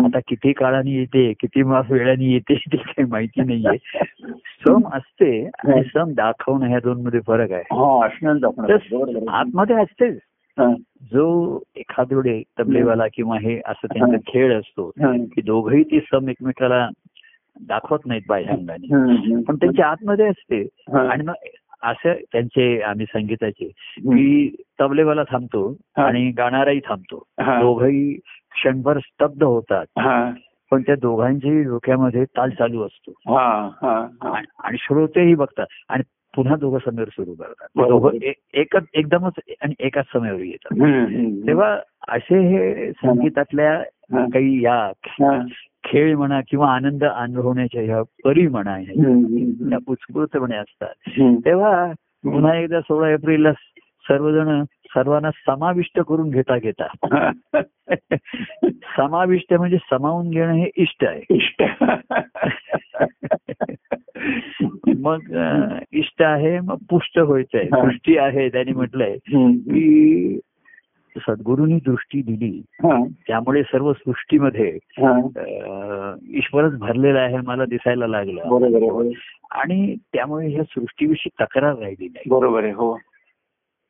[0.06, 3.78] आता किती काळाने येते किती मास वेळाने येते ते काही माहिती नाहीये.
[4.68, 7.64] सम असते आणि सम दाखवणं ह्या दोन मध्ये फरक आहे.
[7.72, 9.40] हा.
[9.40, 10.14] आतमध्ये असतेच.
[10.14, 10.37] हा.
[11.02, 12.14] जो एखाद
[12.60, 14.92] तबलेवाला किंवा हे असं त्यांचा खेळ असतो.
[15.36, 16.90] की दोघही ती सम एकमेकाला
[17.68, 19.42] दाखवत नाहीत बाह्यांगाने हम्म.
[19.42, 20.68] पण त्यांच्या आतमध्ये असते.
[21.10, 21.34] आणि मग
[21.84, 23.68] असं त्यांचे आम्ही संगीताचे.
[23.98, 25.78] की तबलेवाला थांबतो.
[25.96, 27.24] आणि गाणाराही थांबतो.
[27.40, 28.14] दोघही
[28.52, 29.86] क्षणभर स्तब्ध होतात.
[30.72, 33.12] पण त्या दोघांच्याही डोक्यामध्ये ताल चालू असतो
[34.60, 36.04] आणि श्रोतेही बघतात आणि
[36.38, 40.76] पुन्हा दोघं समोर सुरू करतात एकच एकदमच आणि एकाच समयावर येतात.
[41.48, 43.84] तेव्हा असे हे संगीतातल्या.
[44.14, 44.92] काही या.
[45.84, 51.10] खेळ म्हणा किंवा आनंद अनुभवण्याच्या ह्या परी म्हणा ह्या उत्स्फूर्तपणे असतात.
[51.46, 51.92] तेव्हा
[52.24, 53.52] पुन्हा एकदा सोळा एप्रिलला
[54.10, 56.88] सर्वजण सर्वांना समाविष्ट करून घेता घेता.
[58.98, 61.64] समाविष्ट म्हणजे समावून घेणं हे इष्ट आहे इष्ट
[65.00, 65.20] मग
[65.92, 67.84] इष्ट आहे मग पुष्ट व्हायचंय हा.
[67.84, 69.16] दृष्टी आहे त्यांनी म्हटलंय.
[69.16, 70.40] की
[71.18, 72.62] सद्गुरूंनी दृष्टी दिली.
[73.28, 74.78] त्यामुळे सर्व सृष्टीमध्ये
[76.38, 78.50] ईश्वरच भरलेला आहे मला दिसायला लागलं आहे.
[79.52, 83.00] आणि त्यामुळे ह्या सृष्टीविषयी तक्रार राहिली नाही बरोबर आहे हो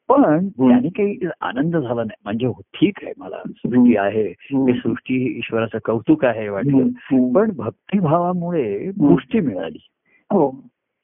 [0.09, 2.21] पण त्याने काही आनंद झाला नाही.
[2.23, 4.33] म्हणजे हो, ठीक आहे मला सृष्टी आहे.
[4.67, 6.87] ही सृष्टी ईश्वराचं कौतुक आहे वाटलं.
[7.33, 9.87] पण भक्तिभावामुळे पुष्टी मिळाली.
[10.31, 10.49] हो.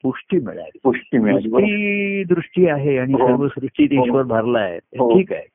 [0.02, 0.78] पुष्टी मिळाली.
[0.82, 3.18] पुष्टी मिळाली दृष्टी आहे आणि हो.
[3.18, 4.04] सर्व सृष्टीत हो.
[4.04, 4.78] ईश्वर भरला आहे.
[5.18, 5.48] ठीक आहे.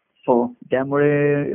[0.71, 1.45] त्यामुळे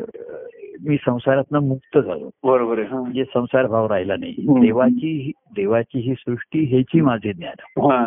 [0.87, 2.31] मी संसारातनं मुक्त झालो.
[2.45, 2.83] बरोबर.
[2.89, 4.35] म्हणजे संसार भाव राहिला नाही.
[4.61, 7.81] देवाची ही- देवाची ही सृष्टी हेची माझे ज्ञान.
[7.81, 8.05] हा,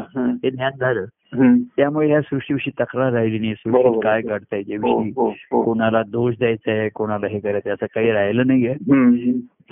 [0.49, 1.05] ज्ञान झालं.
[1.75, 4.03] त्यामुळे ह्या सृष्टीविषयी तक्रार राहिली नाही सृष्टीत बरोबर.
[4.03, 5.63] काय घडतंय हो, याविषयी हो, हो.
[5.63, 8.75] कोणाला दोष द्यायचा आहे कोणाला हे करायचं असं काही राहिलं नाहीये.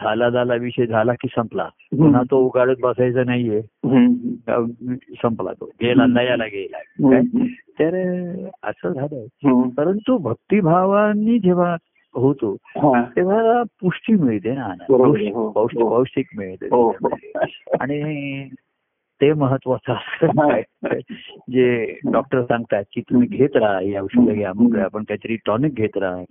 [0.02, 1.64] झाला झाला विषय झाला की संपला
[1.98, 3.62] पुन्हा तो उगाडत बसायचा नाहीये
[5.22, 7.22] संपला तो गेला लयाला गेला.
[7.80, 7.96] तर
[8.64, 9.70] असं झालं.
[9.70, 11.76] परंतु भक्तिभावानी जेव्हा
[12.16, 13.04] होतो हा.
[13.16, 15.90] तेव्हा पुष्टी मिळते ना हो, पौष्टिक हो.
[15.90, 16.90] पौष्टिक मिळते हो.
[17.80, 18.44] आणि
[19.22, 20.28] ते महत्वाचं असतं.
[21.50, 25.98] जे डॉक्टर सांगतात की तुम्ही घेत राहा ही औषधं घ्या मग आपण काहीतरी टॉनिक घेत
[25.98, 26.24] राहा.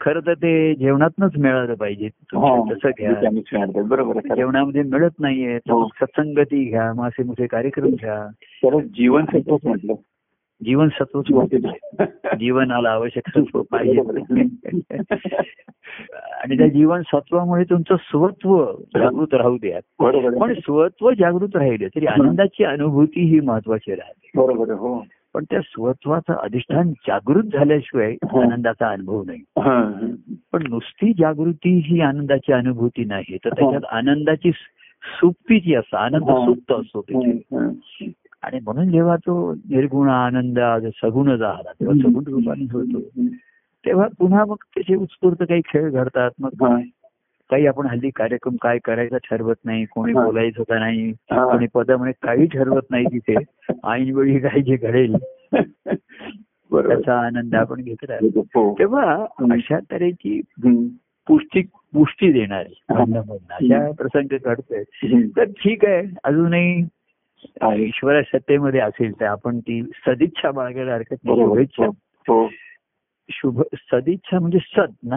[0.00, 2.72] खरं तर ते जेवणातनच मिळालं पाहिजे हा.
[2.72, 3.82] तसं घ्या.
[3.82, 4.34] बरोबर.
[4.36, 5.88] जेवणामध्ये मिळत नाहीये हो.
[5.88, 8.28] सत्संगती घ्या मग असे मोठे कार्यक्रम घ्या
[8.94, 9.24] जीवन
[9.64, 9.94] म्हटलं
[10.64, 11.24] जीवनसत्वच
[12.38, 14.00] जीवनाला आवश्यक सत्व पाहिजे
[16.42, 19.80] आणि त्या जीवनसत्वामुळे तुमचं स्वत्व जागृत राहू द्या
[20.40, 20.54] पण.
[20.54, 24.72] स्वत्व जागृत राहिले तरी आनंदाची अनुभूती ही महत्वाची राहते बरोबर.
[24.72, 25.04] हो
[25.34, 28.16] पण त्या स्वत्वाचं अधिष्ठान जागृत झाल्याशिवाय.
[28.40, 29.40] आनंदाचा अनुभव नाही.
[30.52, 34.50] पण नुसती जागृती ही आनंदाची अनुभूती नाही तर त्याच्यात आनंदाची
[35.20, 36.24] सुप्ती जी असते आनंद.
[36.24, 37.02] सुप्त असतो.
[38.42, 40.58] आणि म्हणून जेव्हा तो निर्गुण आनंद
[41.02, 43.00] सगुण झाला तेव्हा सगुण रूपाने होतो
[43.84, 46.80] तेव्हा पुन्हा मग त्याचे उत्स्फूर्त काही खेळ घडतात मग.
[47.50, 50.12] काही आपण हल्ली कार्यक्रम काय करायचा ठरवत नाही कोणी.
[50.12, 51.12] बोलायचं का नाही.
[51.12, 53.34] कोणी पद म्हणे काही ठरवत नाही तिथे
[53.84, 55.16] ऐनवेळी काही जे घडेल
[55.52, 58.74] त्याचा आनंद आपण घेत राहतो हो.
[58.78, 59.26] तेव्हा.
[59.52, 60.40] अशा तऱ्हेची.
[61.28, 61.62] पुष्टी
[61.94, 64.82] पुष्टी देणारी अशा प्रसंग घडतोय.
[65.36, 66.84] तर ठीक आहे अजूनही.
[67.76, 71.44] ईश्वर सत्तेमध्ये असेल तर आपण ती सदिच्छा बाळगायला हरकत नाही.
[71.44, 71.86] शुभेच्छा.
[71.86, 72.42] हो.
[72.42, 72.48] हो.
[73.30, 75.16] शुभ सदिच्छा म्हणजे सद ना.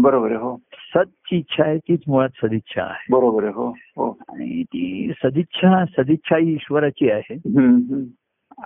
[0.00, 0.56] बरोबर आहे हो.
[0.94, 3.06] सदची इच्छा आहे तीच मुळात सदिच्छा आहे.
[3.10, 4.18] बरोबर आहे हो हो.
[4.28, 7.34] आणि ती सदिच्छा सदिच्छा ही ईश्वराची आहे.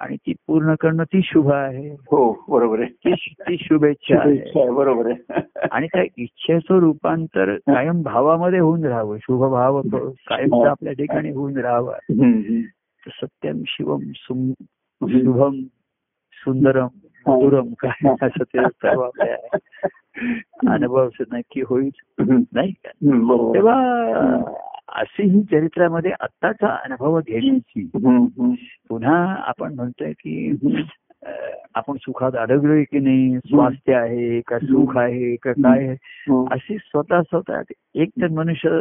[0.00, 1.88] आणि ती पूर्ण करणं ती शुभ आहे.
[1.88, 3.14] हो बरोबर आहे.
[3.30, 4.70] ती शुभेच्छा आहे.
[4.70, 5.40] बरोबर आहे.
[5.72, 9.16] आणि त्या इच्छेचं रूपांतर कायम भावामध्ये होऊन राहावं.
[9.22, 11.92] शुभ भाव कायम आपल्या ठिकाणी होऊन राहावं.
[13.06, 14.00] सत्यम शिवम.
[14.12, 15.60] शुभम
[16.32, 16.88] सुंदरम
[17.26, 21.90] मधुरम काय असं ते सर्व आपल्या अनुभव नक्की होईल.
[22.52, 22.90] नाही का?
[23.54, 23.74] तेव्हा
[24.88, 27.90] अशी ही चरित्रामध्ये आत्ताचा अनुभव घेण्याची.
[28.88, 30.56] पुन्हा आपण म्हणतोय की
[31.74, 33.38] आपण सुखात अडगलोय की नाही?
[33.38, 34.58] स्वास्थ्य आहे का?
[34.58, 35.52] सुख आहे का?
[35.52, 35.96] काय आहे.
[36.50, 37.62] अशी स्वतः स्वतः
[37.94, 38.80] एक तर मनुष्य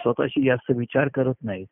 [0.00, 1.64] स्वतःशी जास्त विचार करत नाही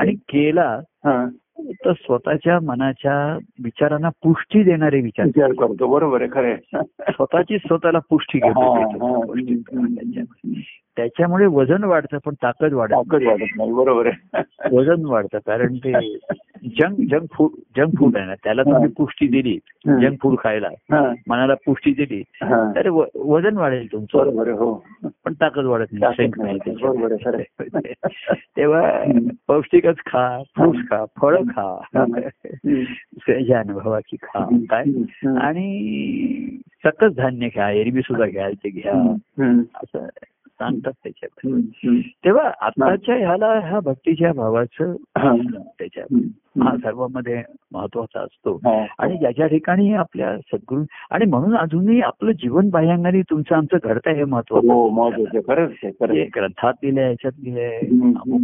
[0.00, 0.14] आणि.
[0.14, 1.26] केला हा.
[1.70, 6.82] तर स्वतःच्या मनाच्या विचारांना पुष्टी देणारे विचार विचार करतो बरोबर आहे खरं.
[7.10, 8.94] स्वतःची स्वतःला पुष्टी घेतो
[10.96, 11.46] त्याच्यामुळे.
[11.46, 14.42] वजन वाढतं पण ताकद वाढत नाही बरोबर आहे.
[14.76, 16.16] वजन वाढतं कारण ते
[16.64, 19.58] junk junk food junk food आहे ना त्याला तुम्ही पुष्टी दिली.
[19.86, 20.68] जंक फूड खायला.
[21.28, 22.22] मनाला पुष्टी दिली.
[22.42, 24.84] तर वजन वाढेल तुमचं बरोबर हो
[25.24, 26.28] पण ताकद वाढत नाही.
[28.56, 29.02] तेव्हा.
[29.48, 32.10] पौष्टिकच खा फ्रुट्स खा फळं खा हं.
[33.12, 34.84] दुसऱ्याच्या अनुभवाची खा काय.
[35.36, 38.92] आणि सकस धान्य घ्या एरवी सुद्धा घ्यायचे घ्या
[39.44, 39.60] हं.
[39.60, 40.06] असं
[40.52, 41.46] सांगतात त्याच्यात.
[42.24, 44.96] तेव्हा आताच्या ह्याला ह्या भक्तीच्या भावाचं.
[45.78, 46.76] त्याच्यात हं.
[46.76, 47.42] सर्वांमध्ये
[47.72, 48.60] महत्त्वाचा असतो.
[48.98, 54.22] आणि ज्याच्या ठिकाणी आपल्या सद्गुरू आणि म्हणून अजूनही आपलं जीवन बाह्यांगाने तुमचं आमचं घडतं हे
[54.22, 55.40] हो महत्वाचं
[56.14, 56.24] हे.
[56.24, 57.32] ग्रंथात दिलंय ह्याच्यात
[57.76, 58.12] हम्म.
[58.16, 58.40] अमुक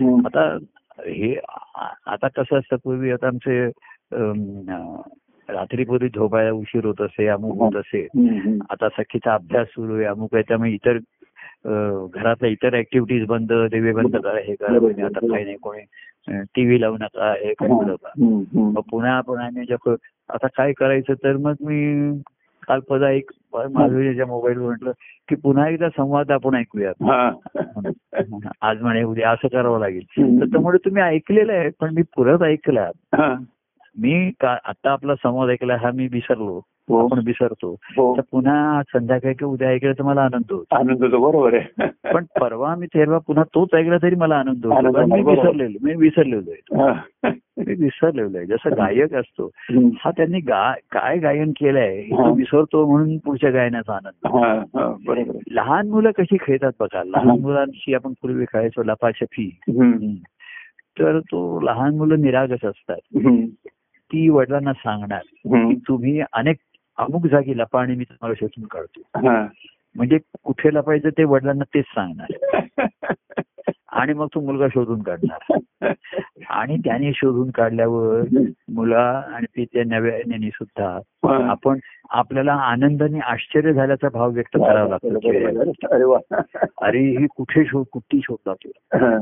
[0.00, 0.20] हं.
[0.24, 0.56] आता
[0.98, 1.34] हे
[2.06, 3.66] आता कसं असतं पूर्वी आता आमचे
[5.48, 8.26] रात्रीपूर्वी झोपायला उशीर होत असे अमुक होत असे हं.
[8.38, 8.58] हं.
[8.70, 10.98] आता सखीचा अभ्यास सुरू आहे अमुक आहे त्यामुळे इतर
[12.14, 15.26] घरातल्या इतर ऍक्टिव्हिटीज बंद देवे बंद करा हे करा म्हणजे आता.
[15.26, 15.82] काही नाही कोणी
[16.54, 18.10] टीव्ही लावू नका हे करू नका.
[18.54, 19.94] मग पुन्हा आपण आम्ही जेव्हा
[20.28, 22.10] आता काय करायचं तर मग मी
[22.68, 24.92] काल पदा एक माधुरीच्या मोबाईल म्हटलं
[25.28, 27.30] की पुन्हा एकदा संवाद आपण ऐकूया हा.
[28.62, 30.04] आज म्हणे उद्या असं करावं लागेल.
[30.40, 33.34] तर त्यामुळे तुम्ही ऐकलेलं आहे पण मी परत ऐकला हा.
[33.98, 36.60] मी का आता आपला संवाद ऐकला हा मी विसरलो
[36.90, 41.18] आपण विसरतो हो तर पुन्हा संध्याकाळी किंवा उद्या ऐकलं तर मला आनंद होतो आनंद होतो
[41.20, 45.22] बरोबर आहे पण परवा मी तेव्हा पुन्हा तोच ऐकला तरी मला आनंद होतो मी.
[45.22, 47.30] विसरलेलो मी विसरलेलो आहे हा.
[47.58, 49.88] मी विसरलेलो आहे जसं गायक असतो हं.
[50.00, 52.30] हा त्यांनी काय गायन केलंय हे हा.
[52.30, 54.52] विसरतो म्हणून पुढच्या गायनाचा आनंद हा.
[54.80, 55.14] हा.
[55.50, 57.34] लहान मुलं कशी खेळतात बघा लहान हा.
[57.40, 60.14] मुलांशी आपण पूर्वी खेळायचो लपाछपी हं.
[60.98, 63.44] तर तो लहान मुलं निरागस असतात हं.
[64.10, 65.68] ती वडिलांना सांगणार हं.
[65.68, 66.56] की तुम्ही अनेक
[66.98, 69.28] अमुक जागी लपा आणि मी तुम्हाला शोधून काढतो.
[69.28, 69.46] हा.
[69.96, 72.56] म्हणजे कुठे लपायचं ते वडिलांना तेच सांगणार.
[73.88, 75.58] आणि मग तो मुलगा शोधून काढणार.
[76.50, 78.22] आणि त्याने शोधून काढल्यावर
[78.68, 81.00] मुला आणि ते त्या नव्याने सुद्धा.
[81.50, 81.78] आपण
[82.10, 86.14] आपल्याला आनंदाने आश्चर्य झाल्याचा भाव व्यक्त करावा लागतो.
[86.82, 88.70] अरे ही कुठे शोध कुठली शोधला तू.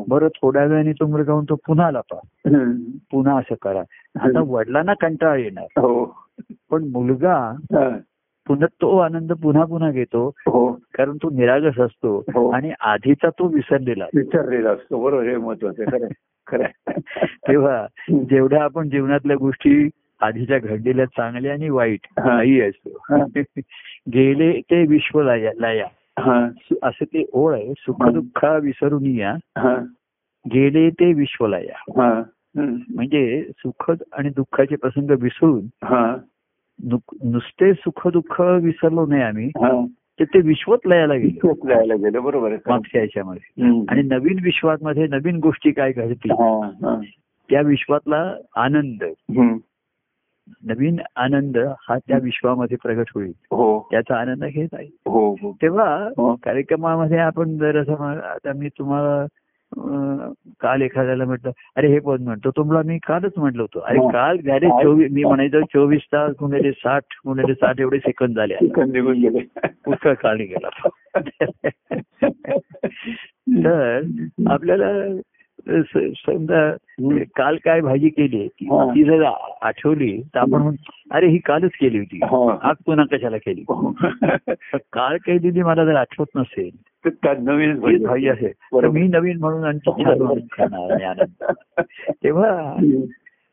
[0.08, 2.18] बरं थोड्या वेळाने तो मुलगा म्हणतो पुन्हा लपा.
[3.10, 3.80] पुन्हा असं करा.
[4.20, 5.64] आता वडिलांना कंटाळा येणार.
[5.64, 6.25] हो.
[6.70, 7.38] पण मुलगा.
[8.46, 10.72] पुन्हा तो आनंद पुन्हा पुन्हा घेतो हो.
[10.94, 12.48] कारण तो निरागस असतो हो.
[12.50, 14.18] आणि आधीचा तो विसरलेला असतो.
[14.18, 15.02] विचारलेला असतो.
[15.04, 16.06] बरोबर हे महत्वाचं खरं
[16.46, 16.98] खरं
[17.48, 19.88] तेव्हा जेवढ्या आपण जीवनातल्या गोष्टी
[20.20, 22.36] आधीच्या घडलेल्या चांगल्या आणि वाईट हा.
[22.36, 23.24] काही असतो.
[24.14, 25.86] गेले ते विश्व लया
[26.18, 26.38] हा.
[26.82, 27.72] असं ते ओळ आहे.
[27.78, 28.04] सुख.
[28.08, 29.34] दुःख विसरून या.
[29.58, 29.74] हा.
[30.46, 31.82] गेले ते विश्वलया.
[32.58, 36.16] म्हणजे सुख आणि दुःखाचे प्रसंग विसरून हा.
[36.80, 39.84] नुसते सुख दुःख विसरलो नाही आम्ही हा
[40.20, 41.52] तर ते विश्वत लयाला गेलो
[41.96, 42.52] गेलं बरोबर.
[42.66, 43.82] मागच्या याच्यामध्ये हं.
[43.88, 47.00] आणि नवीन विश्वामध्ये नवीन गोष्टी काय घडतील हा, हा.
[47.50, 49.04] त्या विश्वातला आनंद
[49.38, 49.56] हं.
[50.64, 56.08] नवीन आनंद हा त्या विश्वामध्ये प्रगट होईल हो त्याचा आनंद घेत आहे हो हो तेव्हा
[56.18, 56.34] हो.
[56.34, 59.26] कार्यक्रमामध्ये आपण जर असं आता मी तुम्हाला
[60.60, 62.50] काल एखाद्याला म्हटलं अरे हे पद म्हणतो?
[62.50, 63.80] तुम्हाला मी कालच म्हटलं होतं.
[63.80, 63.98] अरे.
[63.98, 68.54] काल काल- चोवीस मी म्हणायचं चोवीस तास गुणिले साठ गुणिले साठ एवढे सेकंद झाले
[69.84, 70.88] पुष्कळ काळ गेला.
[73.64, 74.00] तर
[74.46, 74.92] आपल्याला
[75.68, 76.72] समजा
[77.36, 79.30] काल काय भाजी केली ती जर
[79.62, 80.74] आठवली तर आपण
[81.10, 82.20] अरे ही कालच केली होती.
[82.62, 83.60] आज पुन्हा कशाला केली?
[83.60, 83.96] हो.
[84.72, 86.70] काल केलेली मला जर आठवत नसेल
[87.38, 88.28] नवीन भाजी.
[88.28, 88.88] असेल तर.
[88.88, 90.04] मी नवीन म्हणून आणखी
[90.52, 91.24] खाणार
[92.10, 92.76] तेव्हा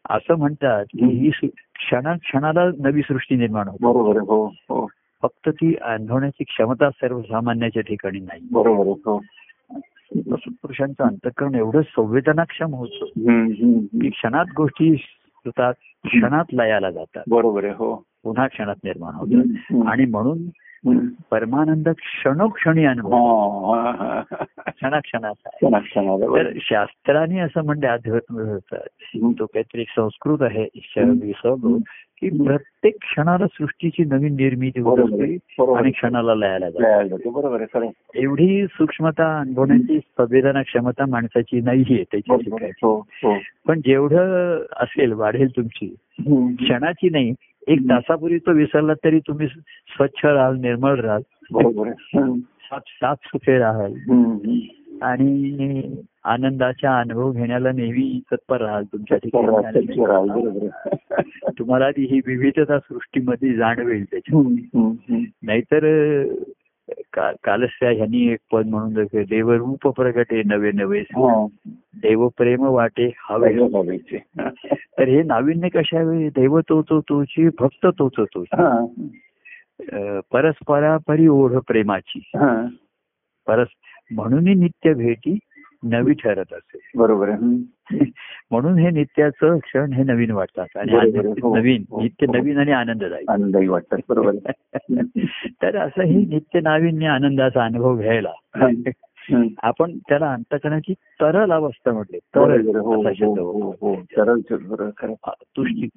[0.09, 3.85] असं म्हणतात की ही क्षणा क्षणाला नवी सृष्टी निर्माण होते.
[3.85, 4.87] हो हो.
[5.21, 8.41] फक्त ती अनुभवण्याची क्षमता सर्वसामान्याच्या ठिकाणी नाही.
[8.51, 9.17] बरोबर
[10.21, 14.09] पुरुषांचं अंतकरण एवढं संवेदनाक्षम होतं की.
[14.09, 15.05] क्षणात गोष्टी
[15.45, 15.73] होतात
[16.05, 19.87] क्षणात लयाला जातात बरोबर आहे हो पुन्हा क्षणात निर्माण होतात हम्म.
[19.87, 20.37] आणि म्हणून.
[21.31, 23.73] परमानंद क्षणोक्षणी अनुभव.
[24.67, 26.49] क्षणाक्षणाचा तर.
[26.55, 28.57] शास्त्राने असं म्हणले अध्यात्म.
[29.31, 30.67] तो काहीतरी संस्कृत आहे
[32.29, 34.99] की प्रत्येक क्षणाला सृष्टीची नवीन निर्मिती होत.
[34.99, 35.91] असते आणि.
[35.91, 37.29] क्षणाला लयाला जाते.
[37.29, 37.87] बरोबर.
[38.15, 42.33] एवढी सूक्ष्मता अनुभवण्याची संवेदना क्षमता माणसाची नाहीये त्याची
[42.83, 45.95] हो हो पण जेवढं असेल वाढेल तुमची.
[46.55, 47.33] क्षणाची नाही
[47.67, 51.21] एक तासापूर्वी तो विसरला तरी तुम्ही स्वच्छ राहाल निर्मळ राहाल.
[52.39, 53.93] साफ साफ सुखे राहाल.
[55.03, 59.17] आणि आनंदाचा अनुभव घेण्याला नेहमी तत्पर राहाल तुमच्या.
[59.17, 60.67] ठिकाणी.
[61.59, 65.23] तुम्हाला ती ही विविधता सृष्टीमध्ये जाणवेल त्याच्या हम्म.
[65.43, 66.33] नाहीतर अं,
[67.13, 71.03] का- कालच त्या ह्यांनी एक पद म्हणून देवरूप प्रगटे नवे नवे.
[72.01, 73.57] देव प्रेम वाटे हवे.
[74.73, 78.85] तर हे नाविन्य कशावे देव तो तो तोची भक्त तोच तोच हा.
[79.79, 82.31] अं, परस्परा परी ओढ प्रेमाची.
[83.47, 83.67] परस
[84.11, 85.39] म्हणून नित्य भेटी
[85.83, 87.29] नवी ठरत असे बरोबर.
[88.51, 90.93] म्हणून हे नित्याचं क्षण हे नवीन वाटतात आणि
[91.41, 91.55] हो.
[91.55, 92.01] नवीन हो.
[92.01, 92.33] नित्य हो.
[92.33, 94.51] नवीन आणि आनंददायी आनंदही वाटतात बरोबर.
[95.45, 98.31] तर असं हे नित्य नाविन्य आनंदाचा अनुभव घ्यायला.
[99.63, 102.71] आपण त्याला अंतकणाची तरल अवस्था म्हटले तरल
[105.33, 105.87] तुष्टी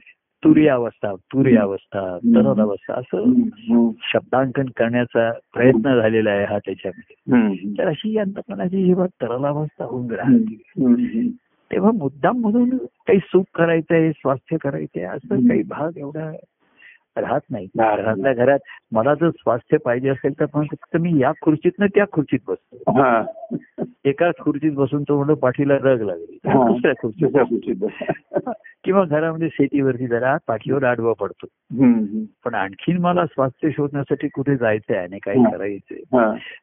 [0.44, 3.90] तुरी अवस्था तुरी अवस्था तरल अवस्था असं हम्म.
[4.02, 7.34] शब्दांकन करण्याचा प्रयत्न झालेला आहे हा त्याच्यामध्ये.
[7.78, 10.56] तर अशी ही अंतकणाची जेव्हा तरल अवस्था होऊन राहते.
[11.72, 15.48] तेव्हा मुद्दाम म्हणून काही सुख करायचंय स्वास्थ्य करायचंय असं.
[15.48, 16.32] काही भाग एवढा
[17.16, 17.66] राहत नाही
[18.02, 18.58] घरातल्या घरात
[18.92, 23.24] मला जर स्वास्थ्य पाहिजे असेल तर पण फक्त मी या खुर्चीतनं त्या खुर्चीत बसतो हा.
[24.04, 26.38] एका खुर्चीत बसून तो म्हणतो पाठीला रग लागली.
[26.44, 27.26] दुसऱ्या खुर्चीत.
[28.84, 31.46] किंवा घरामध्ये शेतीवरती जरा पाठीवर आडवा पडतो.
[32.44, 35.44] पण आणखीन मला स्वास्थ्य शोधण्यासाठी कुठे जायचंय आणि काही.
[35.52, 36.00] करायचंय.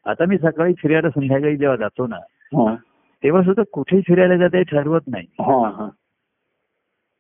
[0.05, 2.17] आता मी सकाळी फिरायला संध्याकाळी जेव्हा जातो ना.
[3.23, 5.25] तेव्हा सुद्धा कुठे फिरायला जाते ठरवत नाही.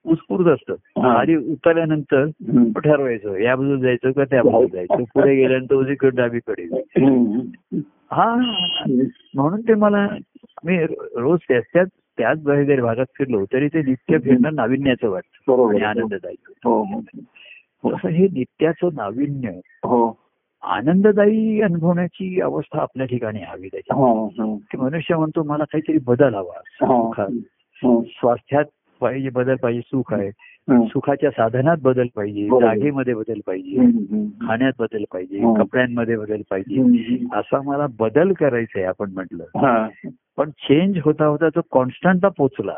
[0.05, 1.17] उत्स्फूर्त असतं हा.
[1.17, 2.25] खाली उतरल्यानंतर.
[2.79, 6.63] ठरवायचं या बाजूला जायचं का त्या बाजूला जायचं पुढे गेल्यानंतर उजवीकडे डावीकडे.
[8.11, 8.35] हा
[9.35, 10.07] म्हणून ते मला
[10.65, 10.77] मी
[11.15, 11.87] रोज त्याच त्याच
[12.17, 15.81] त्याच वगैरे भागात फिरलो तरी ते नित्य फिरणं नाविन्याचं वाटतं आणि.
[15.81, 16.35] आनंददायी
[16.65, 17.01] हो हो
[17.91, 19.49] तसं हे नित्याचं नाविन्य
[19.83, 20.19] हो
[20.61, 24.55] आनंददायी अनुभवण्याची अवस्था आपल्या ठिकाणी हवी हा, हा.
[24.71, 27.09] की मनुष्य म्हणतो मला काहीतरी बदल हवा हा.
[27.17, 27.99] हा.
[28.01, 28.65] स्वास्थ्यात
[29.03, 30.31] पाहिजे बदल पाहिजे सुख आहे.
[30.87, 32.47] सुखाच्या साधनात बदल पाहिजे.
[32.61, 33.77] जागेमध्ये बदल पाहिजे.
[34.47, 35.53] खाण्यात बदल पाहिजे.
[35.57, 36.81] कपड्यांमध्ये बदल पाहिजे.
[37.33, 39.43] असा मला बदल करायचा आहे आपण म्हटलं.
[40.37, 42.73] पण चेंज होता होता तो कॉन्स्टंटला पोचला.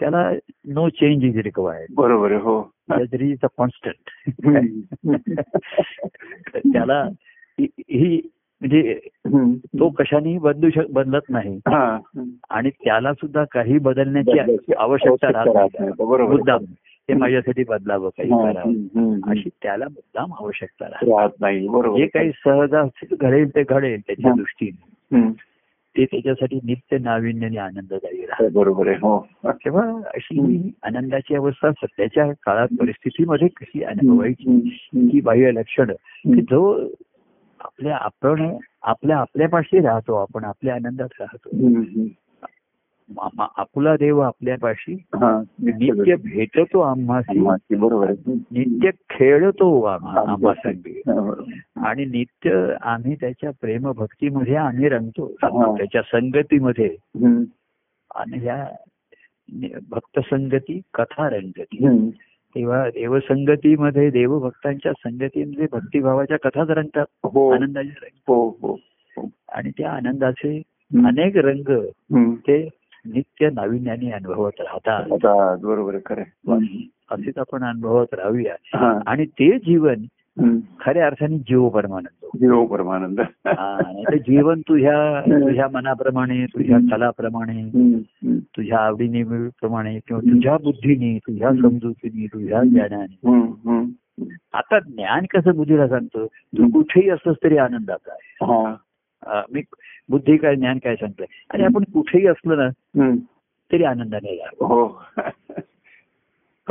[0.00, 0.30] त्याला
[0.66, 2.70] नो चेंज इज रिक्वायर्ड बरोबर हो
[3.58, 4.26] कॉन्स्टंट.
[6.56, 7.08] त्याला
[7.60, 8.20] ही-
[8.62, 8.98] म्हणजे.
[9.78, 11.98] तो कशानेही बदलू शक बदलत नाही हा.
[12.50, 14.38] आणि त्याला सुद्धा काही बदलण्याची
[14.78, 16.26] आवश्यकता राहत नाही.
[16.28, 16.64] मुद्दाम
[17.08, 18.28] हे माझ्यासाठी बदलावं काही.
[18.28, 19.30] करावं.
[19.30, 22.74] अशी त्याला मुद्दाम आवश्यकता राहते नाही जे काही सहज
[23.20, 24.32] घडेल ते घडेल त्याच्या.
[24.32, 25.30] दृष्टीने.
[25.96, 31.70] ते त्याच्यासाठी नित्य नाविन्य आणि आनंददायी राहत बरोबर आहे हो तेव्हा अशी ही आनंदाची अवस्था
[31.70, 34.78] सध्याच्या काळात परिस्थितीमध्ये कशी अनुभवायची.
[34.94, 35.92] ही बाह्य लक्षणं
[36.32, 36.88] जो
[37.62, 41.48] आपल्या आपण आपल्या आपल्यापाशी राहतो आपण आपल्या आनंदात राहतो
[43.56, 44.94] आपला देव आपल्यापाशी.
[45.62, 47.38] नित्य भेटतो आम्हाशी
[47.74, 50.20] बरोबर नित्य खेळतो आम्हा.
[51.76, 55.32] आणि नित्य आम्ही त्याच्या प्रेम भक्तीमध्ये आम्ही रंगतो.
[55.76, 56.96] त्याच्या संगतीमध्ये.
[58.14, 58.68] आणि ह्या
[59.90, 61.86] भक्त संगती कथा रंगती.
[62.54, 68.72] तेव्हा देवसंगतीमध्ये देवभक्तांच्या संगतीमध्ये भक्तिभावाच्या कथाच रंगतात हो आनंदाचे रंग हो हो
[69.16, 69.28] हो.
[69.48, 70.62] आणि त्या आनंदाचे.
[71.06, 71.80] अनेक रंग.
[72.38, 72.68] ते
[73.06, 75.02] नित्य नाविन्याने अनुभवत राहतात
[75.62, 76.22] बरोबर खरं.
[77.10, 78.54] असेच आपण अनुभवत राहूया.
[79.06, 79.94] आणि ते जीवन.
[80.80, 82.38] खऱ्या अर्थाने जीव परमानंद.
[82.38, 83.20] जीव परमानंद.
[84.16, 87.62] जीवन तुझ्या तुझ्या मनाप्रमाणे तुझ्या कलाप्रमाणे.
[88.40, 93.16] तुझ्या आवडीने किंवा तुझ्या बुद्धीने तुझ्या समजुतीने तुझ्या ज्ञानाने.
[94.54, 96.26] आता ज्ञान कसं बुद्धीला सांगतो?
[96.26, 99.42] तू कुठेही असतोस तरी आनंदाचा आहे.
[99.54, 99.62] मी
[100.08, 101.26] बुद्धी काय ज्ञान काय सांगतोय?
[101.50, 102.68] आणि आपण कुठेही असलो ना.
[103.72, 104.46] तरी आनंदाने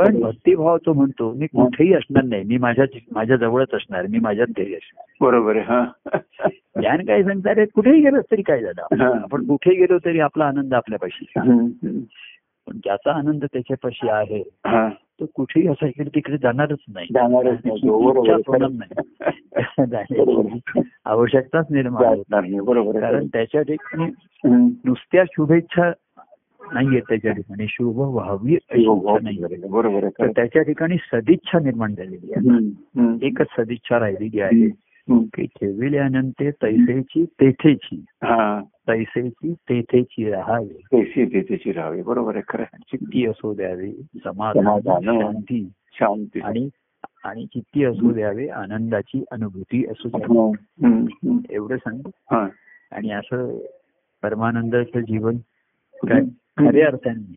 [0.06, 2.44] पण भक्तिभाव तो म्हणतो मी कुठेही असणार नाही.
[2.44, 5.86] मी माझ्या माझ्या जवळच असणार मी माझ्यात घरी असणार बरोबर आहे हा.
[6.80, 9.04] ज्ञान काय सांगतात "अरे, कुठेही गेलोस तरी काय झालं.
[9.04, 11.26] आपण कुठेही गेलो तरी आपला आनंद आपल्यापाशी.
[12.68, 14.90] पण ज्याचा आनंद त्याच्यापाशी आहे हा.
[14.90, 17.08] तो कुठेही असा इकडे तिकडे जाणारच नाही.
[21.06, 22.22] आवश्यकताच निर्माण
[23.00, 24.12] कारण त्याच्या ठिकाणी.
[24.86, 25.92] नुसत्या शुभेच्छा
[26.74, 29.18] नाहीये त्याच्या ठिकाणी शुभ व्हावी हो, हो,
[29.70, 30.32] बरोबर आहे तर.
[30.32, 32.68] त्याच्या ठिकाणी सदिच्छा निर्माण झालेली आहे.
[33.26, 34.70] एकच सदिच्छा राहिलेली आहे.
[35.36, 42.64] की ठेविल्यानंतर तैसेची तेथेची हा तैसेची तेथेची राहावी त्याची राहावी बरोबर आहे खरं.
[42.64, 43.92] चित्ती असू द्यावी
[44.26, 45.22] समाधान समाधान.
[45.22, 46.70] शांती शांती आणि
[47.24, 50.38] आणि चित्ती असू द्यावे आनंदाची अनुभूती असू द्यावी.
[50.86, 51.38] हम्म.
[51.50, 52.48] एवढं सांग हा.
[52.92, 53.58] आणि असं
[54.24, 55.38] परमानंदाचं जीवन
[56.10, 56.22] काय
[56.58, 57.36] खऱ्या अर्थाने.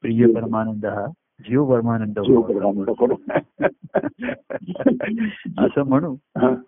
[0.00, 1.06] प्रिय परमानंद हा
[1.40, 2.18] जीव परमानंद.
[5.58, 6.16] असं म्हणू.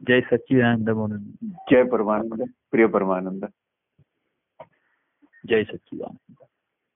[0.09, 1.19] जय सच्चिदानंद म्हणून
[1.71, 3.45] जय परमानंद प्रिय परमानंद
[5.49, 6.45] जय सच्चिदानंद